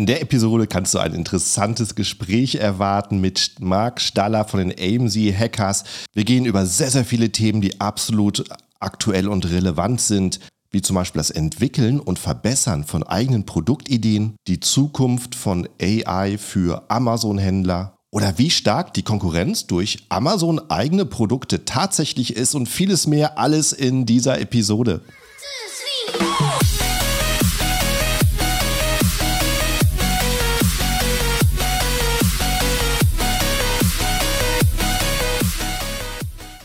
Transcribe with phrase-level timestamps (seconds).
[0.00, 5.14] In der Episode kannst du ein interessantes Gespräch erwarten mit Marc Staller von den AMZ
[5.14, 5.84] Hackers.
[6.14, 8.44] Wir gehen über sehr, sehr viele Themen, die absolut
[8.78, 10.40] aktuell und relevant sind,
[10.70, 16.90] wie zum Beispiel das Entwickeln und Verbessern von eigenen Produktideen, die Zukunft von AI für
[16.90, 23.38] Amazon-Händler oder wie stark die Konkurrenz durch Amazon eigene Produkte tatsächlich ist und vieles mehr,
[23.38, 25.02] alles in dieser Episode.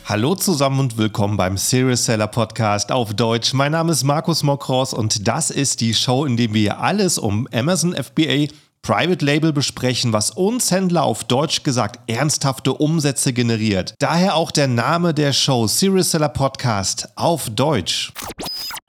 [0.07, 3.55] Hallo zusammen und willkommen beim Serious Seller Podcast auf Deutsch.
[3.55, 7.47] Mein Name ist Markus Mokros und das ist die Show, in der wir alles um
[7.51, 13.95] Amazon FBA Private Label besprechen, was uns Händler auf Deutsch gesagt ernsthafte Umsätze generiert.
[13.97, 18.13] Daher auch der Name der Show Serious Seller Podcast auf Deutsch.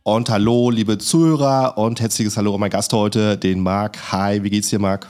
[0.03, 4.13] Und hallo, liebe Zuhörer und herzliches Hallo an meinen Gast heute, den Marc.
[4.13, 5.09] Hi, wie geht's dir, Marc?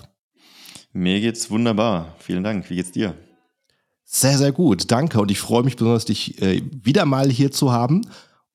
[0.93, 2.15] Mir geht's wunderbar.
[2.21, 2.71] Vielen Dank.
[2.71, 3.17] Wie geht's dir?
[4.09, 4.91] Sehr, sehr gut.
[4.91, 5.21] Danke.
[5.21, 8.07] Und ich freue mich besonders, dich äh, wieder mal hier zu haben.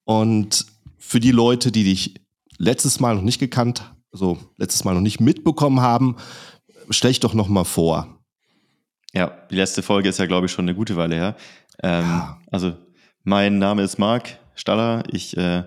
[0.05, 0.65] Und
[0.97, 2.15] für die Leute, die dich
[2.57, 6.15] letztes Mal noch nicht gekannt, also letztes Mal noch nicht mitbekommen haben,
[6.89, 8.07] stell dich doch noch mal vor.
[9.13, 11.35] Ja, die letzte Folge ist ja, glaube ich, schon eine gute Weile her.
[11.83, 12.39] Ähm, ja.
[12.49, 12.73] Also,
[13.23, 15.03] mein Name ist Marc Staller.
[15.11, 15.63] Ich äh,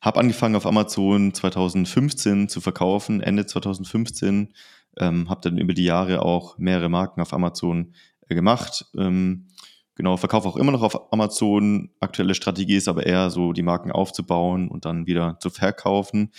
[0.00, 4.52] habe angefangen auf Amazon 2015 zu verkaufen, Ende 2015.
[4.98, 7.94] Ähm, habe dann über die Jahre auch mehrere Marken auf Amazon
[8.34, 8.86] gemacht.
[8.96, 9.48] Ähm,
[9.94, 11.90] genau, verkaufe auch immer noch auf Amazon.
[12.00, 16.32] Aktuelle Strategie ist aber eher so, die Marken aufzubauen und dann wieder zu verkaufen.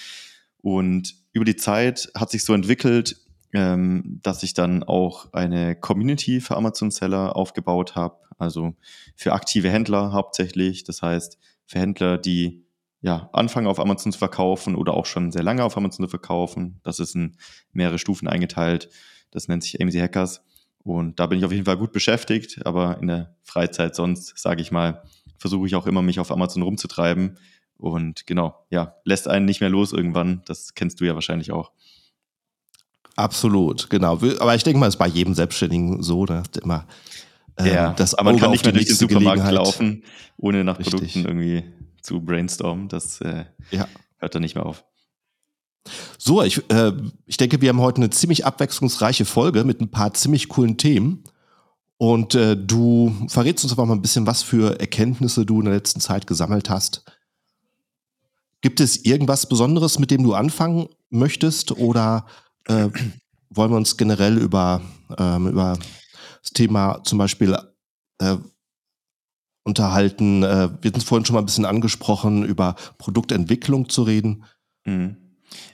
[0.58, 3.18] Und über die Zeit hat sich so entwickelt,
[3.54, 8.18] ähm, dass ich dann auch eine Community für Amazon-Seller aufgebaut habe.
[8.38, 8.76] Also
[9.16, 10.84] für aktive Händler hauptsächlich.
[10.84, 12.66] Das heißt, für Händler, die
[13.02, 16.80] ja, anfangen auf Amazon zu verkaufen oder auch schon sehr lange auf Amazon zu verkaufen.
[16.84, 17.36] Das ist in
[17.74, 18.90] mehrere Stufen eingeteilt.
[19.32, 20.44] Das nennt sich AMC Hackers.
[20.84, 24.62] Und da bin ich auf jeden Fall gut beschäftigt, aber in der Freizeit sonst, sage
[24.62, 25.04] ich mal,
[25.38, 27.38] versuche ich auch immer, mich auf Amazon rumzutreiben.
[27.78, 30.42] Und genau, ja, lässt einen nicht mehr los irgendwann.
[30.46, 31.72] Das kennst du ja wahrscheinlich auch.
[33.16, 34.14] Absolut, genau.
[34.40, 36.44] Aber ich denke mal, es ist bei jedem Selbstständigen so, ne?
[36.64, 36.88] immer.
[37.58, 40.04] Ähm, ja, das aber man kann nicht mehr durch den Supermarkt laufen,
[40.38, 40.94] ohne nach Richtig.
[40.94, 41.64] Produkten irgendwie
[42.02, 42.88] zu brainstormen.
[42.88, 43.88] Das äh, ja.
[44.18, 44.84] hört dann nicht mehr auf.
[46.18, 46.94] So, ich, äh,
[47.26, 51.24] ich denke, wir haben heute eine ziemlich abwechslungsreiche Folge mit ein paar ziemlich coolen Themen.
[51.98, 55.76] Und äh, du verrätst uns einfach mal ein bisschen, was für Erkenntnisse du in der
[55.76, 57.04] letzten Zeit gesammelt hast.
[58.62, 61.72] Gibt es irgendwas Besonderes, mit dem du anfangen möchtest?
[61.74, 62.26] Oder
[62.66, 62.90] äh,
[63.50, 64.82] wollen wir uns generell über,
[65.18, 65.78] ähm, über
[66.42, 67.58] das Thema zum Beispiel
[68.20, 68.38] äh,
[69.64, 70.44] unterhalten?
[70.44, 74.46] Äh, wir hatten es vorhin schon mal ein bisschen angesprochen, über Produktentwicklung zu reden.
[74.86, 75.18] Mhm.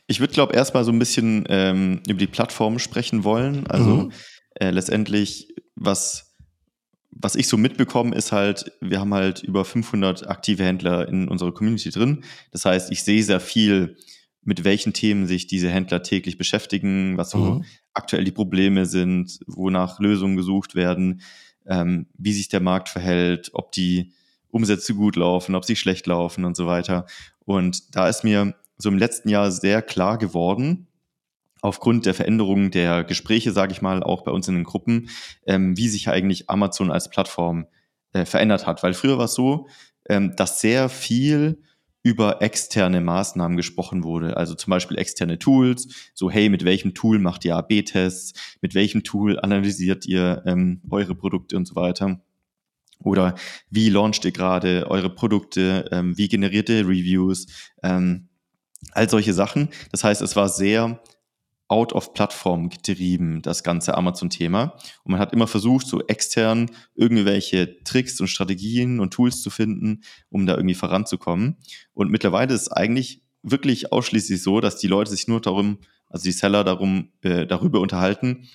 [0.07, 3.67] Ich würde, glaube erstmal so ein bisschen ähm, über die Plattform sprechen wollen.
[3.67, 4.11] Also mhm.
[4.55, 6.35] äh, letztendlich, was,
[7.11, 11.53] was ich so mitbekomme, ist halt, wir haben halt über 500 aktive Händler in unserer
[11.53, 12.23] Community drin.
[12.51, 13.97] Das heißt, ich sehe sehr viel,
[14.43, 17.65] mit welchen Themen sich diese Händler täglich beschäftigen, was so mhm.
[17.93, 21.21] aktuell die Probleme sind, wonach Lösungen gesucht werden,
[21.65, 24.13] ähm, wie sich der Markt verhält, ob die
[24.49, 27.05] Umsätze gut laufen, ob sie schlecht laufen und so weiter.
[27.43, 30.87] Und da ist mir so im letzten Jahr sehr klar geworden,
[31.61, 35.09] aufgrund der Veränderungen der Gespräche, sage ich mal, auch bei uns in den Gruppen,
[35.45, 37.67] ähm, wie sich eigentlich Amazon als Plattform
[38.13, 38.83] äh, verändert hat.
[38.83, 39.67] Weil früher war es so,
[40.07, 41.61] ähm, dass sehr viel
[42.03, 44.37] über externe Maßnahmen gesprochen wurde.
[44.37, 49.03] Also zum Beispiel externe Tools, so hey, mit welchem Tool macht ihr AB-Tests, mit welchem
[49.03, 52.21] Tool analysiert ihr ähm, eure Produkte und so weiter.
[53.03, 53.35] Oder
[53.69, 57.47] wie launcht ihr gerade eure Produkte, ähm, wie generiert ihr Reviews,
[57.83, 58.29] ähm,
[58.91, 59.69] all solche Sachen.
[59.91, 61.01] Das heißt, es war sehr
[61.69, 64.77] out of Plattform getrieben, das ganze Amazon-Thema.
[65.03, 70.01] Und man hat immer versucht, so extern irgendwelche Tricks und Strategien und Tools zu finden,
[70.29, 71.57] um da irgendwie voranzukommen.
[71.93, 75.79] Und mittlerweile ist es eigentlich wirklich ausschließlich so, dass die Leute sich nur darum,
[76.09, 78.47] also die Seller darum, äh, darüber unterhalten,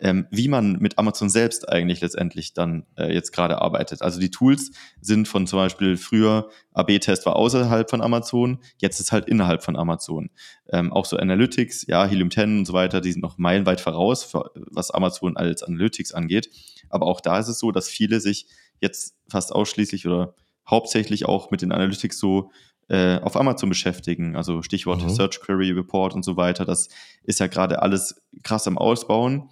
[0.00, 4.02] ähm, wie man mit Amazon selbst eigentlich letztendlich dann äh, jetzt gerade arbeitet.
[4.02, 9.12] Also die Tools sind von zum Beispiel früher AB-Test war außerhalb von Amazon, jetzt ist
[9.12, 10.30] halt innerhalb von Amazon.
[10.72, 14.24] Ähm, auch so Analytics, ja, Helium 10 und so weiter, die sind noch meilenweit voraus,
[14.24, 16.48] für, was Amazon als Analytics angeht.
[16.88, 18.46] Aber auch da ist es so, dass viele sich
[18.80, 20.34] jetzt fast ausschließlich oder
[20.68, 22.50] hauptsächlich auch mit den Analytics so
[22.88, 24.36] äh, auf Amazon beschäftigen.
[24.36, 25.10] Also Stichwort mhm.
[25.10, 26.64] Search Query Report und so weiter.
[26.64, 26.88] Das
[27.22, 29.50] ist ja gerade alles krass am Ausbauen.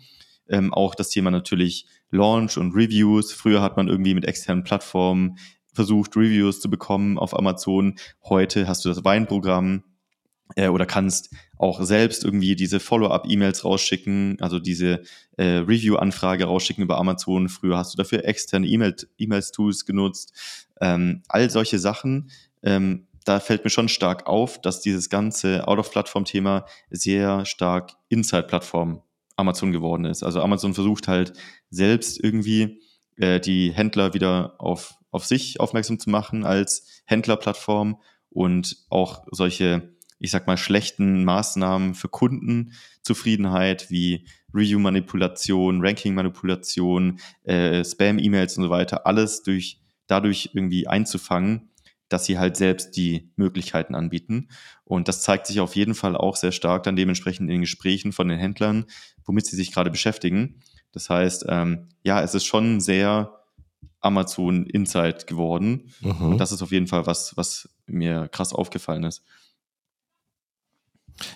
[0.49, 3.33] Ähm, auch das Thema natürlich Launch und Reviews.
[3.33, 5.39] Früher hat man irgendwie mit externen Plattformen
[5.73, 7.97] versucht, Reviews zu bekommen auf Amazon.
[8.25, 9.85] Heute hast du das Weinprogramm.
[10.57, 15.03] äh, oder kannst auch selbst irgendwie diese Follow-up-E-Mails rausschicken, also diese
[15.37, 17.49] äh, Review-Anfrage rausschicken über Amazon.
[17.49, 20.33] Früher hast du dafür externe E-Mail-Tools genutzt.
[20.81, 22.31] Ähm, all solche Sachen.
[22.63, 29.03] Ähm, da fällt mir schon stark auf, dass dieses ganze Out-of-Plattform-Thema sehr stark Inside-Plattform
[29.39, 30.23] Amazon geworden ist.
[30.23, 31.33] Also Amazon versucht halt
[31.71, 32.81] selbst irgendwie
[33.17, 38.01] äh, die Händler wieder auf, auf sich aufmerksam zu machen als Händlerplattform
[38.31, 48.59] und auch solche ich sag mal, schlechten Maßnahmen für Kundenzufriedenheit wie Review-Manipulation, Ranking-Manipulation, äh, Spam-E-Mails
[48.59, 51.71] und so weiter, alles durch, dadurch irgendwie einzufangen,
[52.09, 54.49] dass sie halt selbst die Möglichkeiten anbieten.
[54.85, 58.13] Und das zeigt sich auf jeden Fall auch sehr stark dann dementsprechend in den Gesprächen
[58.13, 58.87] von den Händlern,
[59.25, 60.61] womit sie sich gerade beschäftigen.
[60.93, 63.39] Das heißt, ähm, ja, es ist schon sehr
[64.01, 65.91] Amazon Insight geworden.
[66.01, 66.33] Mhm.
[66.33, 69.23] Und das ist auf jeden Fall was, was mir krass aufgefallen ist.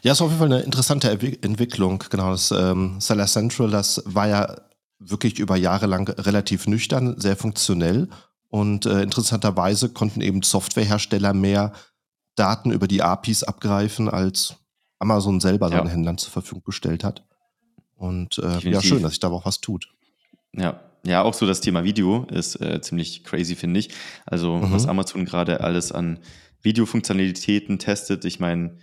[0.02, 2.04] Ja, ist auf jeden Fall eine interessante Entwicklung.
[2.08, 4.56] Genau, das ähm, Seller Central, das war ja
[5.00, 8.08] wirklich über Jahre lang relativ nüchtern, sehr funktionell.
[8.52, 11.72] Und äh, interessanterweise konnten eben Softwarehersteller mehr
[12.34, 14.56] Daten über die APIs abgreifen, als
[14.98, 15.78] Amazon selber ja.
[15.78, 17.24] seinen Händlern zur Verfügung gestellt hat.
[17.96, 19.88] Und äh, ja, schön, dass sich da auch was tut.
[20.52, 23.88] Ja, ja, auch so das Thema Video ist äh, ziemlich crazy, finde ich.
[24.26, 24.70] Also, mhm.
[24.70, 26.18] was Amazon gerade alles an
[26.60, 28.26] Videofunktionalitäten testet.
[28.26, 28.76] Ich meine,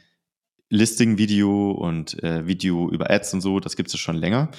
[0.71, 4.50] Listing-Video und äh, Video über Ads und so, das gibt es schon länger.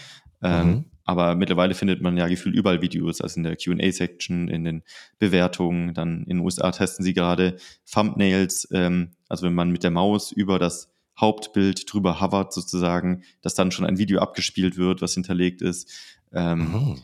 [0.43, 0.85] Ähm, mhm.
[1.05, 4.83] Aber mittlerweile findet man ja gefühlt überall Videos, also in der QA-Section, in den
[5.19, 5.93] Bewertungen.
[5.93, 7.57] Dann in den USA testen sie gerade
[7.93, 13.55] Thumbnails, ähm, also wenn man mit der Maus über das Hauptbild drüber hovert sozusagen, dass
[13.55, 15.91] dann schon ein Video abgespielt wird, was hinterlegt ist.
[16.33, 17.03] Ähm, mhm.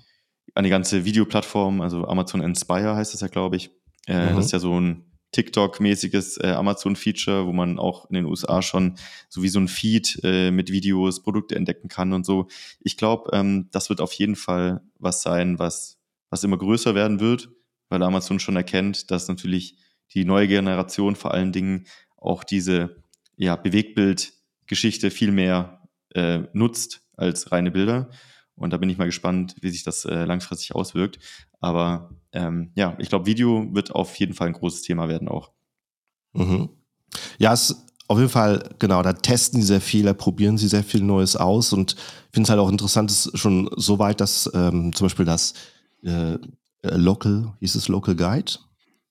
[0.54, 3.70] Eine ganze Videoplattform, also Amazon Inspire heißt das ja, glaube ich.
[4.06, 4.36] Äh, mhm.
[4.36, 8.96] Das ist ja so ein TikTok-mäßiges äh, Amazon-Feature, wo man auch in den USA schon
[9.28, 12.48] so wie so ein Feed äh, mit Videos, Produkte entdecken kann und so.
[12.80, 15.98] Ich glaube, ähm, das wird auf jeden Fall was sein, was,
[16.30, 17.50] was immer größer werden wird,
[17.88, 19.76] weil Amazon schon erkennt, dass natürlich
[20.14, 21.86] die neue Generation vor allen Dingen
[22.16, 23.02] auch diese
[23.36, 28.10] ja, Bewegtbild-Geschichte viel mehr äh, nutzt als reine Bilder.
[28.56, 31.18] Und da bin ich mal gespannt, wie sich das äh, langfristig auswirkt.
[31.60, 35.52] Aber ähm, ja, ich glaube, Video wird auf jeden Fall ein großes Thema werden auch.
[36.32, 36.70] Mhm.
[37.38, 40.84] Ja, es auf jeden Fall, genau, da testen sie sehr viel, da probieren sie sehr
[40.84, 44.48] viel Neues aus und ich finde es halt auch interessant, ist schon so weit, dass
[44.54, 45.54] ähm, zum Beispiel das
[46.04, 46.38] äh, äh,
[46.82, 48.52] Local, hieß es Local Guide?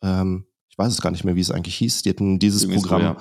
[0.01, 2.03] Ähm, ich weiß es gar nicht mehr, wie es eigentlich hieß.
[2.03, 3.17] Die hatten dieses Irgendwie Programm, so, ja.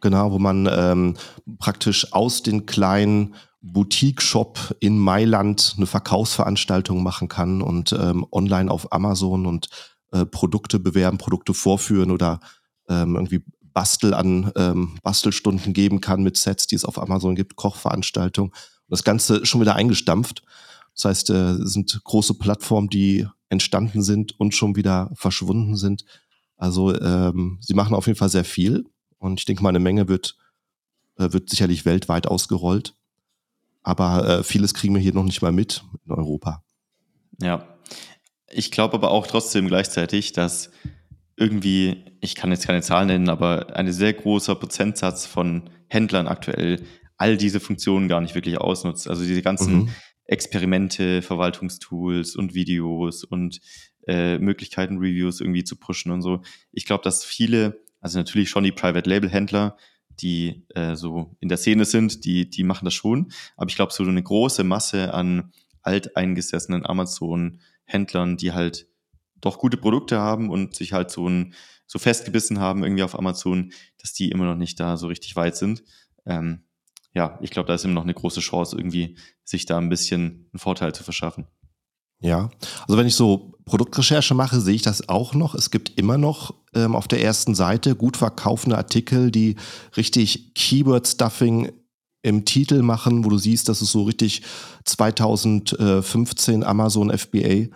[0.00, 1.16] genau, wo man ähm,
[1.58, 8.92] praktisch aus den kleinen Boutique-Shop in Mailand eine Verkaufsveranstaltung machen kann und ähm, online auf
[8.92, 9.68] Amazon und
[10.12, 12.40] äh, Produkte bewerben, Produkte vorführen oder
[12.88, 17.56] ähm, irgendwie Bastel an ähm, Bastelstunden geben kann mit Sets, die es auf Amazon gibt,
[17.56, 18.52] Kochveranstaltungen.
[18.88, 20.42] Das Ganze schon wieder eingestampft.
[20.94, 26.04] Das heißt, äh, sind große Plattformen, die entstanden sind und schon wieder verschwunden sind.
[26.56, 28.84] Also ähm, sie machen auf jeden Fall sehr viel
[29.18, 30.36] und ich denke mal, eine Menge wird,
[31.16, 32.94] äh, wird sicherlich weltweit ausgerollt.
[33.90, 36.62] Aber äh, vieles kriegen wir hier noch nicht mal mit in Europa.
[37.42, 37.66] Ja.
[38.48, 40.70] Ich glaube aber auch trotzdem gleichzeitig, dass
[41.36, 46.84] irgendwie, ich kann jetzt keine Zahlen nennen, aber ein sehr großer Prozentsatz von Händlern aktuell
[47.16, 49.08] all diese Funktionen gar nicht wirklich ausnutzt.
[49.08, 49.88] Also diese ganzen mhm.
[50.24, 53.60] Experimente, Verwaltungstools und Videos und
[54.06, 56.42] äh, Möglichkeiten, Reviews irgendwie zu pushen und so.
[56.70, 59.76] Ich glaube, dass viele, also natürlich schon die Private Label Händler,
[60.22, 63.32] die äh, so in der Szene sind, die, die machen das schon.
[63.56, 68.86] Aber ich glaube, so eine große Masse an alteingesessenen Amazon-Händlern, die halt
[69.40, 71.54] doch gute Produkte haben und sich halt so, ein,
[71.86, 75.56] so festgebissen haben irgendwie auf Amazon, dass die immer noch nicht da so richtig weit
[75.56, 75.82] sind.
[76.26, 76.64] Ähm,
[77.12, 80.48] ja, ich glaube, da ist immer noch eine große Chance, irgendwie sich da ein bisschen
[80.52, 81.46] einen Vorteil zu verschaffen.
[82.20, 82.50] Ja,
[82.86, 85.54] also wenn ich so Produktrecherche mache, sehe ich das auch noch.
[85.54, 89.56] Es gibt immer noch ähm, auf der ersten Seite gut verkaufende Artikel, die
[89.96, 91.72] richtig Keyword-Stuffing
[92.22, 94.42] im Titel machen, wo du siehst, das ist so richtig
[94.84, 97.74] 2015 Amazon FBA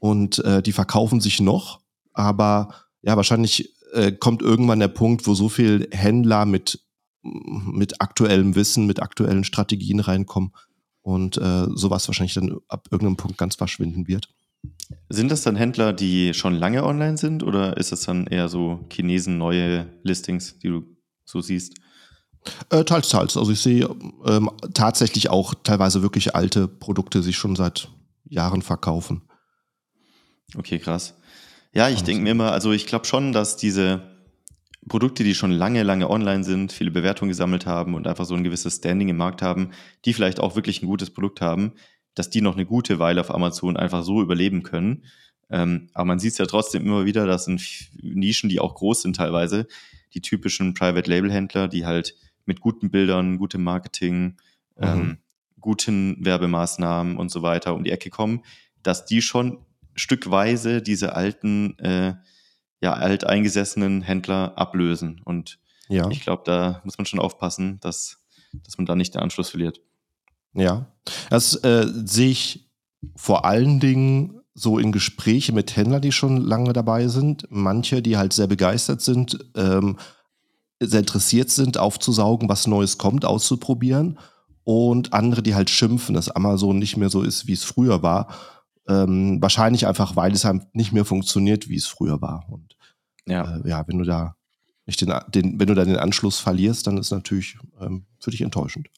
[0.00, 1.80] und äh, die verkaufen sich noch,
[2.12, 2.70] aber
[3.02, 6.80] ja, wahrscheinlich äh, kommt irgendwann der Punkt, wo so viel Händler mit,
[7.22, 10.50] mit aktuellem Wissen, mit aktuellen Strategien reinkommen,
[11.06, 14.28] und äh, sowas wahrscheinlich dann ab irgendeinem Punkt ganz verschwinden wird.
[15.08, 18.84] Sind das dann Händler, die schon lange online sind oder ist das dann eher so
[18.92, 20.82] Chinesen neue Listings, die du
[21.24, 21.74] so siehst?
[22.70, 23.36] Äh, teils, teils.
[23.36, 23.88] Also ich sehe
[24.24, 27.88] ähm, tatsächlich auch teilweise wirklich alte Produkte sich schon seit
[28.24, 29.22] Jahren verkaufen.
[30.56, 31.14] Okay, krass.
[31.72, 34.02] Ja, ich denke mir immer, also ich glaube schon, dass diese
[34.88, 38.44] Produkte, die schon lange, lange online sind, viele Bewertungen gesammelt haben und einfach so ein
[38.44, 39.70] gewisses Standing im Markt haben,
[40.04, 41.72] die vielleicht auch wirklich ein gutes Produkt haben,
[42.14, 45.04] dass die noch eine gute Weile auf Amazon einfach so überleben können.
[45.50, 47.60] Ähm, aber man sieht es ja trotzdem immer wieder, dass in
[48.00, 49.66] Nischen, die auch groß sind teilweise,
[50.14, 52.16] die typischen Private-Label-Händler, die halt
[52.46, 54.36] mit guten Bildern, gutem Marketing,
[54.76, 54.82] mhm.
[54.82, 55.18] ähm,
[55.60, 58.42] guten Werbemaßnahmen und so weiter um die Ecke kommen,
[58.82, 59.58] dass die schon
[59.94, 62.14] stückweise diese alten, äh,
[62.80, 65.20] ja, alteingesessenen Händler ablösen.
[65.24, 66.08] Und ja.
[66.10, 68.18] ich glaube, da muss man schon aufpassen, dass,
[68.64, 69.80] dass man da nicht den Anschluss verliert.
[70.54, 70.86] Ja,
[71.30, 72.70] das äh, sehe ich
[73.14, 77.46] vor allen Dingen so in Gespräche mit Händlern, die schon lange dabei sind.
[77.50, 79.98] Manche, die halt sehr begeistert sind, ähm,
[80.80, 84.18] sehr interessiert sind, aufzusaugen, was Neues kommt, auszuprobieren.
[84.64, 88.28] Und andere, die halt schimpfen, dass Amazon nicht mehr so ist, wie es früher war.
[88.88, 92.46] Ähm, wahrscheinlich einfach, weil es halt nicht mehr funktioniert, wie es früher war.
[92.48, 92.76] Und
[93.26, 94.36] ja, äh, ja wenn du da
[94.86, 98.42] nicht den, den, wenn du da den Anschluss verlierst, dann ist natürlich ähm, für dich
[98.42, 98.88] enttäuschend.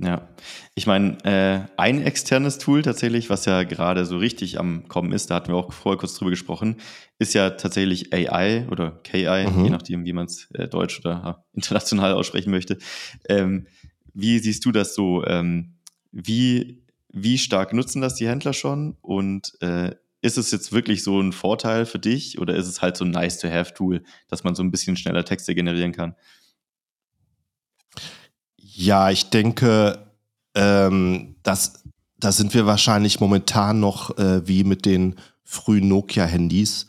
[0.00, 0.28] Ja,
[0.76, 5.30] ich meine, äh, ein externes Tool tatsächlich, was ja gerade so richtig am Kommen ist,
[5.30, 6.76] da hatten wir auch vorher kurz drüber gesprochen,
[7.18, 9.64] ist ja tatsächlich AI oder KI, mhm.
[9.64, 12.78] je nachdem, wie man es äh, deutsch oder äh, international aussprechen möchte.
[13.28, 13.66] Ähm,
[14.14, 15.24] wie siehst du das so?
[15.26, 15.78] Ähm,
[16.12, 18.96] wie, wie stark nutzen das die Händler schon?
[19.00, 22.96] Und äh, ist es jetzt wirklich so ein Vorteil für dich oder ist es halt
[22.96, 26.16] so ein nice-to-have-Tool, dass man so ein bisschen schneller Texte generieren kann?
[28.56, 30.12] Ja, ich denke,
[30.54, 31.84] ähm, das,
[32.18, 36.86] da sind wir wahrscheinlich momentan noch äh, wie mit den frühen Nokia-Handys,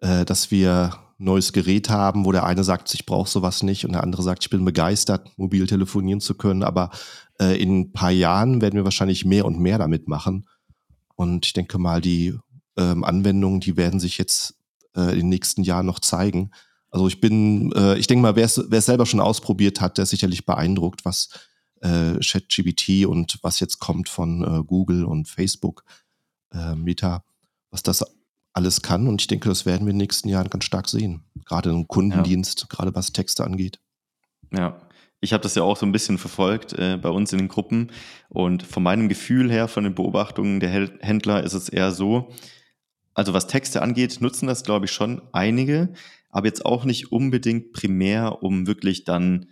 [0.00, 3.92] äh, dass wir neues Gerät haben, wo der eine sagt, ich brauche sowas nicht und
[3.92, 6.62] der andere sagt, ich bin begeistert, mobil telefonieren zu können.
[6.62, 6.90] Aber
[7.40, 10.46] äh, in ein paar Jahren werden wir wahrscheinlich mehr und mehr damit machen.
[11.14, 12.34] Und ich denke mal, die
[12.76, 14.54] ähm, Anwendungen, die werden sich jetzt
[14.94, 16.50] äh, in den nächsten Jahren noch zeigen.
[16.90, 20.10] Also ich bin, äh, ich denke mal, wer es selber schon ausprobiert hat, der ist
[20.10, 21.30] sicherlich beeindruckt, was
[21.80, 25.84] äh, ChatGPT und was jetzt kommt von äh, Google und Facebook,
[26.52, 27.24] äh, Meta,
[27.70, 28.04] was das
[28.56, 29.06] alles kann.
[29.06, 31.22] Und ich denke, das werden wir in den nächsten Jahren ganz stark sehen.
[31.44, 32.66] Gerade im Kundendienst, ja.
[32.68, 33.78] gerade was Texte angeht.
[34.52, 34.80] Ja,
[35.20, 37.92] ich habe das ja auch so ein bisschen verfolgt äh, bei uns in den Gruppen.
[38.28, 40.70] Und von meinem Gefühl her, von den Beobachtungen der
[41.00, 42.30] Händler, ist es eher so,
[43.14, 45.94] also was Texte angeht, nutzen das, glaube ich, schon einige
[46.36, 49.46] aber jetzt auch nicht unbedingt primär, um wirklich dann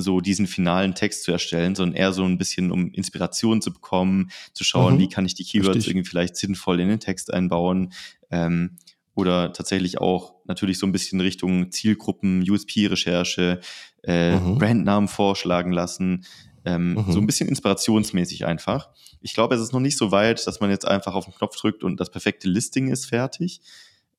[0.00, 4.30] so diesen finalen Text zu erstellen, sondern eher so ein bisschen, um Inspiration zu bekommen,
[4.52, 4.98] zu schauen, mhm.
[5.00, 5.92] wie kann ich die Keywords Richtig.
[5.92, 7.92] irgendwie vielleicht sinnvoll in den Text einbauen.
[8.30, 8.76] Ähm,
[9.14, 13.60] oder tatsächlich auch natürlich so ein bisschen Richtung Zielgruppen, USP-Recherche,
[14.04, 14.58] äh, mhm.
[14.58, 16.24] Brandnamen vorschlagen lassen.
[16.64, 17.12] Ähm, mhm.
[17.12, 18.90] So ein bisschen inspirationsmäßig einfach.
[19.20, 21.56] Ich glaube, es ist noch nicht so weit, dass man jetzt einfach auf den Knopf
[21.56, 23.60] drückt und das perfekte Listing ist fertig.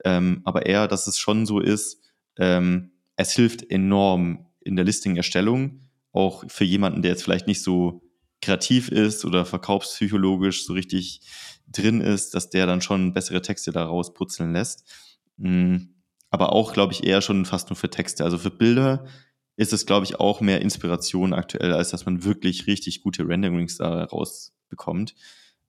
[0.03, 1.99] Ähm, aber eher, dass es schon so ist,
[2.37, 8.03] ähm, es hilft enorm in der Listing-Erstellung, auch für jemanden, der jetzt vielleicht nicht so
[8.41, 11.21] kreativ ist oder verkaufspsychologisch so richtig
[11.67, 14.83] drin ist, dass der dann schon bessere Texte daraus putzeln lässt.
[15.37, 15.95] Mhm.
[16.29, 18.23] Aber auch, glaube ich, eher schon fast nur für Texte.
[18.23, 19.05] Also für Bilder
[19.57, 23.77] ist es, glaube ich, auch mehr Inspiration aktuell, als dass man wirklich richtig gute Renderings
[23.77, 25.13] da rausbekommt.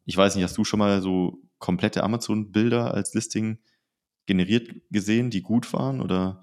[0.04, 3.58] Ich weiß nicht, hast du schon mal so komplette Amazon-Bilder als Listing
[4.26, 6.40] generiert gesehen, die gut waren oder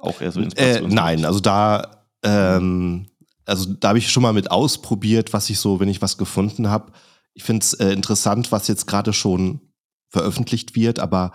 [0.00, 3.06] auch eher so äh, Nein, also da, ähm,
[3.44, 6.70] also da habe ich schon mal mit ausprobiert, was ich so, wenn ich was gefunden
[6.70, 6.92] habe.
[7.34, 9.60] Ich finde es äh, interessant, was jetzt gerade schon
[10.08, 11.32] veröffentlicht wird, aber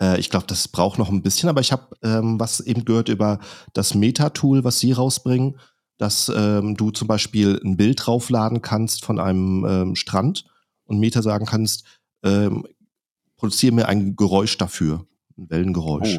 [0.00, 1.48] äh, ich glaube, das braucht noch ein bisschen.
[1.48, 3.38] Aber ich habe ähm, was eben gehört über
[3.72, 5.58] das Meta-Tool, was sie rausbringen,
[5.98, 10.44] dass ähm, du zum Beispiel ein Bild draufladen kannst von einem ähm, Strand
[10.84, 11.84] und Meta sagen kannst,
[12.22, 12.66] ähm,
[13.36, 15.06] produziere mir ein Geräusch dafür
[15.38, 16.18] ein Wellengeräusch.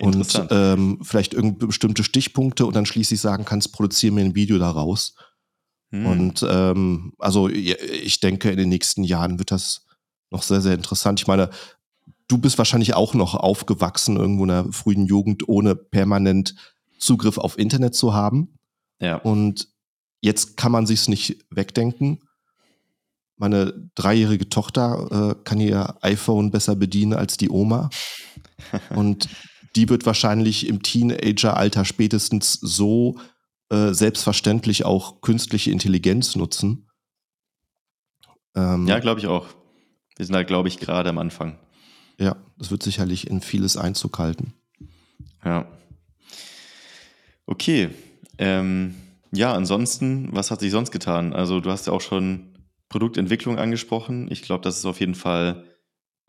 [0.00, 4.34] Oh, und ähm, vielleicht irgendeine bestimmte Stichpunkte und dann schließlich sagen kannst, produziere mir ein
[4.34, 5.14] Video daraus.
[5.90, 6.06] Hm.
[6.06, 9.86] Und ähm, also ich denke, in den nächsten Jahren wird das
[10.30, 11.20] noch sehr, sehr interessant.
[11.20, 11.50] Ich meine,
[12.28, 16.54] du bist wahrscheinlich auch noch aufgewachsen irgendwo in der frühen Jugend, ohne permanent
[16.98, 18.58] Zugriff auf Internet zu haben.
[19.00, 19.16] Ja.
[19.16, 19.68] Und
[20.20, 22.20] jetzt kann man sich's nicht wegdenken
[23.38, 27.88] meine dreijährige Tochter äh, kann ihr iPhone besser bedienen als die Oma.
[28.90, 29.28] Und
[29.76, 33.18] die wird wahrscheinlich im Teenageralter spätestens so
[33.70, 36.88] äh, selbstverständlich auch künstliche Intelligenz nutzen.
[38.54, 39.46] Ähm, ja, glaube ich auch.
[40.16, 41.58] Wir sind da, glaube ich, gerade am Anfang.
[42.18, 44.54] Ja, das wird sicherlich in vieles Einzug halten.
[45.44, 45.68] Ja.
[47.46, 47.90] Okay.
[48.38, 48.94] Ähm,
[49.32, 51.32] ja, ansonsten, was hat sich sonst getan?
[51.32, 52.54] Also, du hast ja auch schon
[52.88, 54.28] Produktentwicklung angesprochen.
[54.30, 55.64] Ich glaube, das ist auf jeden Fall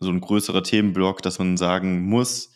[0.00, 2.52] so ein größerer Themenblock, dass man sagen muss,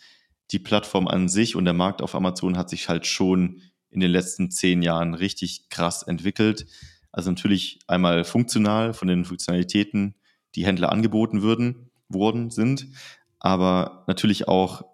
[0.51, 3.61] die Plattform an sich und der Markt auf Amazon hat sich halt schon
[3.91, 6.67] in den letzten zehn Jahren richtig krass entwickelt.
[7.13, 10.15] Also natürlich einmal funktional von den Funktionalitäten,
[10.55, 12.89] die Händler angeboten würden, wurden, sind,
[13.39, 14.85] aber natürlich auch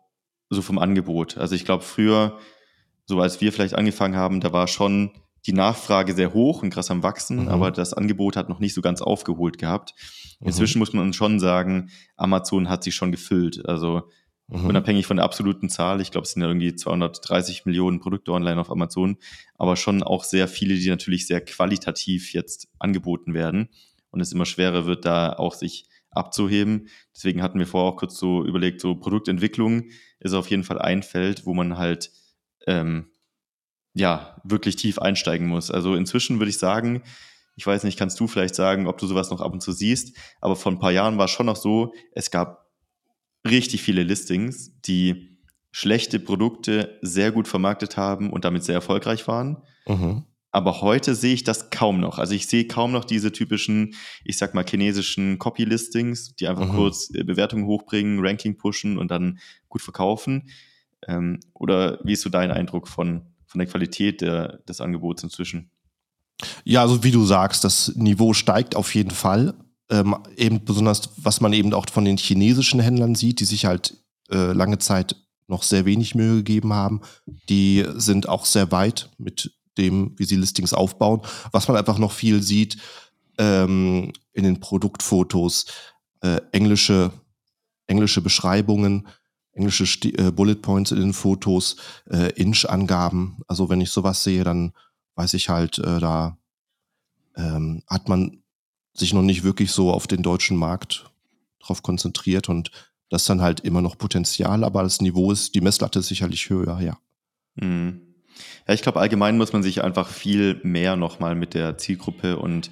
[0.51, 1.39] so vom Angebot.
[1.39, 2.39] Also ich glaube, früher,
[3.07, 5.13] so als wir vielleicht angefangen haben, da war schon
[5.47, 7.49] die Nachfrage sehr hoch und krass am Wachsen, mhm.
[7.49, 9.95] aber das Angebot hat noch nicht so ganz aufgeholt gehabt.
[10.41, 10.81] Inzwischen mhm.
[10.81, 13.67] muss man schon sagen, Amazon hat sich schon gefüllt.
[13.67, 14.03] Also
[14.49, 14.67] mhm.
[14.67, 18.61] unabhängig von der absoluten Zahl, ich glaube, es sind ja irgendwie 230 Millionen Produkte online
[18.61, 19.17] auf Amazon,
[19.57, 23.69] aber schon auch sehr viele, die natürlich sehr qualitativ jetzt angeboten werden
[24.11, 26.89] und es immer schwerer wird, da auch sich abzuheben.
[27.15, 29.85] Deswegen hatten wir vorher auch kurz so überlegt, so Produktentwicklung
[30.19, 32.11] ist auf jeden Fall ein Feld, wo man halt
[32.67, 33.11] ähm,
[33.95, 35.71] ja wirklich tief einsteigen muss.
[35.71, 37.03] Also inzwischen würde ich sagen,
[37.57, 40.17] ich weiß nicht, kannst du vielleicht sagen, ob du sowas noch ab und zu siehst,
[40.41, 42.71] aber vor ein paar Jahren war es schon noch so, es gab
[43.47, 45.39] richtig viele Listings, die
[45.73, 49.59] schlechte Produkte sehr gut vermarktet haben und damit sehr erfolgreich waren.
[49.87, 50.25] Mhm.
[50.53, 52.19] Aber heute sehe ich das kaum noch.
[52.19, 53.95] Also ich sehe kaum noch diese typischen,
[54.25, 56.77] ich sag mal, chinesischen Copy-Listings, die einfach mhm.
[56.77, 60.51] kurz äh, Bewertungen hochbringen, Ranking pushen und dann gut verkaufen.
[61.07, 65.71] Ähm, oder wie ist so dein Eindruck von, von der Qualität der, des Angebots inzwischen?
[66.65, 69.55] Ja, also wie du sagst, das Niveau steigt auf jeden Fall.
[69.91, 73.97] Ähm, eben besonders, was man eben auch von den chinesischen Händlern sieht, die sich halt
[74.31, 75.17] äh, lange Zeit
[75.49, 77.01] noch sehr wenig Mühe gegeben haben.
[77.49, 81.23] Die sind auch sehr weit mit dem, wie sie Listings aufbauen.
[81.51, 82.79] Was man einfach noch viel sieht
[83.37, 85.67] ähm, in den Produktfotos,
[86.21, 87.11] äh, englische,
[87.89, 89.09] englische Beschreibungen,
[89.53, 91.77] englische Sti äh, Bullet Points in den Fotos,
[92.11, 93.39] äh, Inch-Angaben.
[93.47, 94.73] Also wenn ich sowas sehe, dann
[95.17, 96.39] weiß ich halt, äh, da
[97.37, 98.43] ähm, hat man
[98.95, 101.11] sich noch nicht wirklich so auf den deutschen Markt
[101.61, 102.71] drauf konzentriert und
[103.09, 106.81] das dann halt immer noch Potenzial, aber das Niveau ist, die Messlatte ist sicherlich höher,
[106.81, 106.99] ja.
[107.57, 108.01] Mhm.
[108.67, 112.71] Ja, ich glaube, allgemein muss man sich einfach viel mehr nochmal mit der Zielgruppe und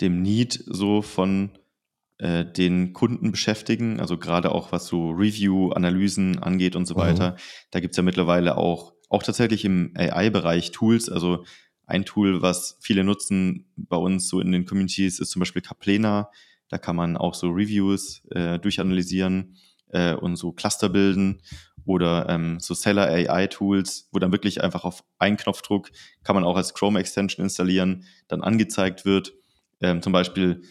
[0.00, 1.50] dem Need so von
[2.20, 3.98] äh, den Kunden beschäftigen.
[3.98, 6.98] Also gerade auch was so Review-Analysen angeht und so mhm.
[6.98, 7.36] weiter.
[7.70, 11.08] Da gibt es ja mittlerweile auch, auch tatsächlich im AI-Bereich Tools.
[11.08, 11.44] Also
[11.86, 16.30] ein Tool, was viele nutzen bei uns so in den Communities, ist zum Beispiel Caplena.
[16.68, 19.56] Da kann man auch so Reviews äh, durchanalysieren
[19.88, 21.40] äh, und so Cluster bilden
[21.86, 25.90] oder ähm, so Seller AI Tools, wo dann wirklich einfach auf einen Knopfdruck
[26.22, 29.32] kann man auch als Chrome Extension installieren, dann angezeigt wird.
[29.80, 30.62] Ähm, zum Beispiel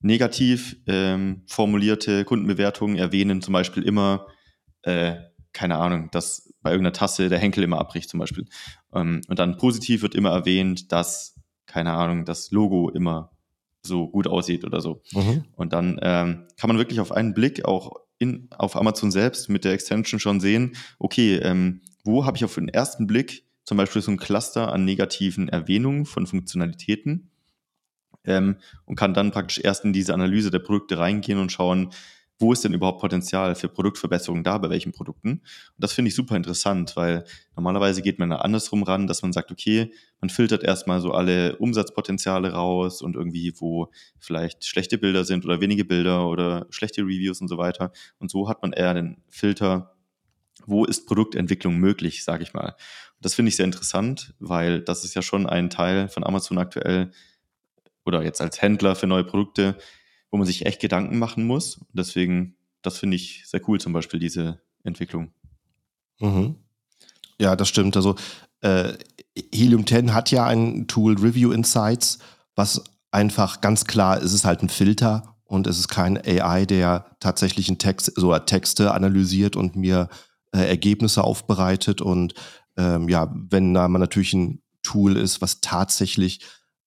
[0.00, 4.26] negativ ähm, formulierte Kundenbewertungen erwähnen zum Beispiel immer,
[4.82, 5.16] äh,
[5.52, 8.46] keine Ahnung, dass bei irgendeiner Tasse der Henkel immer abbricht zum Beispiel.
[8.94, 13.32] Ähm, und dann positiv wird immer erwähnt, dass, keine Ahnung, das Logo immer
[13.82, 15.02] so gut aussieht oder so.
[15.12, 15.44] Mhm.
[15.54, 19.64] Und dann ähm, kann man wirklich auf einen Blick auch in, auf Amazon selbst mit
[19.64, 24.02] der Extension schon sehen, okay, ähm, wo habe ich auf den ersten Blick zum Beispiel
[24.02, 27.30] so ein Cluster an negativen Erwähnungen von Funktionalitäten
[28.26, 31.90] ähm, und kann dann praktisch erst in diese Analyse der Produkte reingehen und schauen,
[32.38, 35.30] wo ist denn überhaupt Potenzial für Produktverbesserungen da, bei welchen Produkten.
[35.30, 35.42] Und
[35.78, 39.50] das finde ich super interessant, weil normalerweise geht man da andersrum ran, dass man sagt,
[39.50, 45.44] okay, man filtert erstmal so alle Umsatzpotenziale raus und irgendwie, wo vielleicht schlechte Bilder sind
[45.44, 47.90] oder wenige Bilder oder schlechte Reviews und so weiter.
[48.18, 49.94] Und so hat man eher den Filter,
[50.66, 52.70] wo ist Produktentwicklung möglich, sage ich mal.
[53.16, 56.58] Und das finde ich sehr interessant, weil das ist ja schon ein Teil von Amazon
[56.58, 57.12] aktuell
[58.06, 59.76] oder jetzt als Händler für neue Produkte,
[60.30, 61.80] wo man sich echt Gedanken machen muss.
[61.92, 65.32] deswegen, das finde ich sehr cool, zum Beispiel diese Entwicklung.
[66.20, 66.56] Mhm.
[67.38, 67.96] Ja, das stimmt.
[67.96, 68.16] Also
[68.60, 68.94] äh,
[69.52, 72.18] Helium 10 hat ja ein Tool Review Insights,
[72.54, 77.16] was einfach ganz klar, es ist halt ein Filter und es ist kein AI, der
[77.20, 80.08] tatsächlich einen Text, so Texte analysiert und mir
[80.52, 82.00] äh, Ergebnisse aufbereitet.
[82.00, 82.34] Und
[82.76, 86.40] ähm, ja, wenn da man natürlich ein Tool ist, was tatsächlich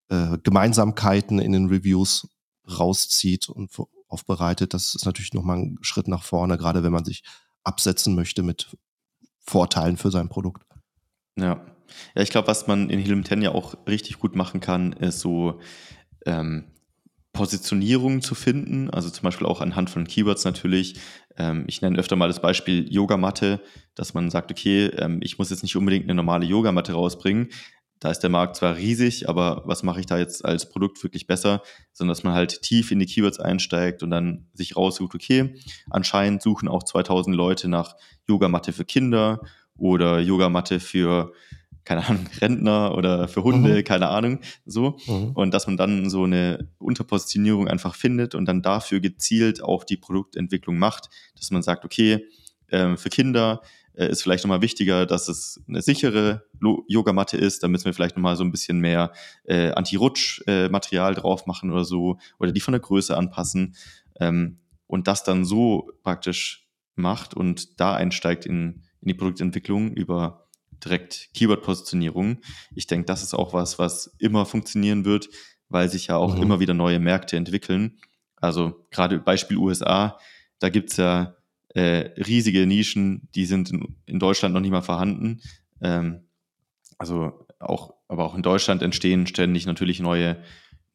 [0.10, 2.28] äh, Gemeinsamkeiten in den Reviews
[2.68, 3.72] rauszieht und
[4.08, 4.74] aufbereitet.
[4.74, 7.24] Das ist natürlich nochmal ein Schritt nach vorne, gerade wenn man sich
[7.64, 8.76] absetzen möchte mit
[9.40, 10.64] Vorteilen für sein Produkt.
[11.38, 11.66] Ja.
[12.16, 15.22] Ja, ich glaube, was man in Helium 10 ja auch richtig gut machen kann, ist
[15.22, 15.60] so
[16.28, 16.66] ähm,
[17.34, 21.00] Positionierungen zu finden, also zum Beispiel auch anhand von Keywords natürlich.
[21.38, 23.62] Ähm, ich nenne öfter mal das Beispiel Yogamatte,
[23.96, 27.50] dass man sagt, okay, ähm, ich muss jetzt nicht unbedingt eine normale Yogamatte rausbringen,
[28.00, 31.28] da ist der Markt zwar riesig, aber was mache ich da jetzt als Produkt wirklich
[31.28, 35.56] besser, sondern dass man halt tief in die Keywords einsteigt und dann sich raussucht, okay,
[35.90, 37.96] anscheinend suchen auch 2000 Leute nach
[38.28, 39.42] Yogamatte für Kinder
[39.76, 41.34] oder Yogamatte für
[41.90, 43.84] keine Ahnung, Rentner oder für Hunde, mhm.
[43.84, 44.98] keine Ahnung, so.
[45.08, 45.32] Mhm.
[45.34, 49.98] Und dass man dann so eine Unterpositionierung einfach findet und dann dafür gezielt auch die
[49.98, 52.28] Produktentwicklung macht, dass man sagt, okay,
[52.68, 53.62] äh, für Kinder
[54.00, 56.46] äh, ist vielleicht nochmal wichtiger, dass es eine sichere
[56.88, 57.64] Yogamatte ist.
[57.64, 59.12] Da müssen wir vielleicht nochmal so ein bisschen mehr
[59.44, 63.76] äh, Anti-Rutsch-Material äh, drauf machen oder so oder die von der Größe anpassen.
[64.20, 70.48] Ähm, und das dann so praktisch macht und da einsteigt in, in die Produktentwicklung über
[70.84, 72.40] direkt Keyword-Positionierung.
[72.74, 75.30] Ich denke, das ist auch was, was immer funktionieren wird,
[75.68, 76.42] weil sich ja auch mhm.
[76.42, 78.00] immer wieder neue Märkte entwickeln.
[78.38, 80.18] Also gerade Beispiel USA,
[80.60, 81.36] da gibt's ja
[81.76, 85.42] äh, riesige Nischen, die sind in, in, Deutschland noch nicht mal vorhanden.
[85.82, 86.28] Ähm,
[86.98, 90.42] also auch, aber auch in Deutschland entstehen ständig natürlich neue,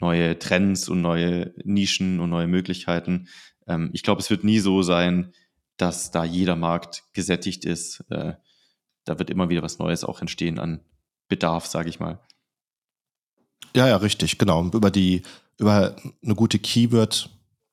[0.01, 3.29] neue Trends und neue Nischen und neue Möglichkeiten.
[3.67, 5.33] Ähm, ich glaube, es wird nie so sein,
[5.77, 8.05] dass da jeder Markt gesättigt ist.
[8.11, 8.35] Äh,
[9.05, 10.81] da wird immer wieder was Neues auch entstehen an
[11.29, 12.21] Bedarf, sage ich mal.
[13.77, 14.71] Ja, ja, richtig, genau.
[14.73, 15.23] Über die,
[15.59, 16.59] über eine gute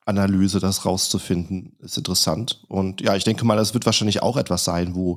[0.04, 2.62] Keyword-Analyse das rauszufinden, ist interessant.
[2.68, 5.16] Und ja, ich denke mal, das wird wahrscheinlich auch etwas sein, wo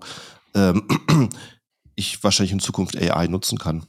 [0.54, 0.88] ähm,
[1.96, 3.86] ich wahrscheinlich in Zukunft AI nutzen kann.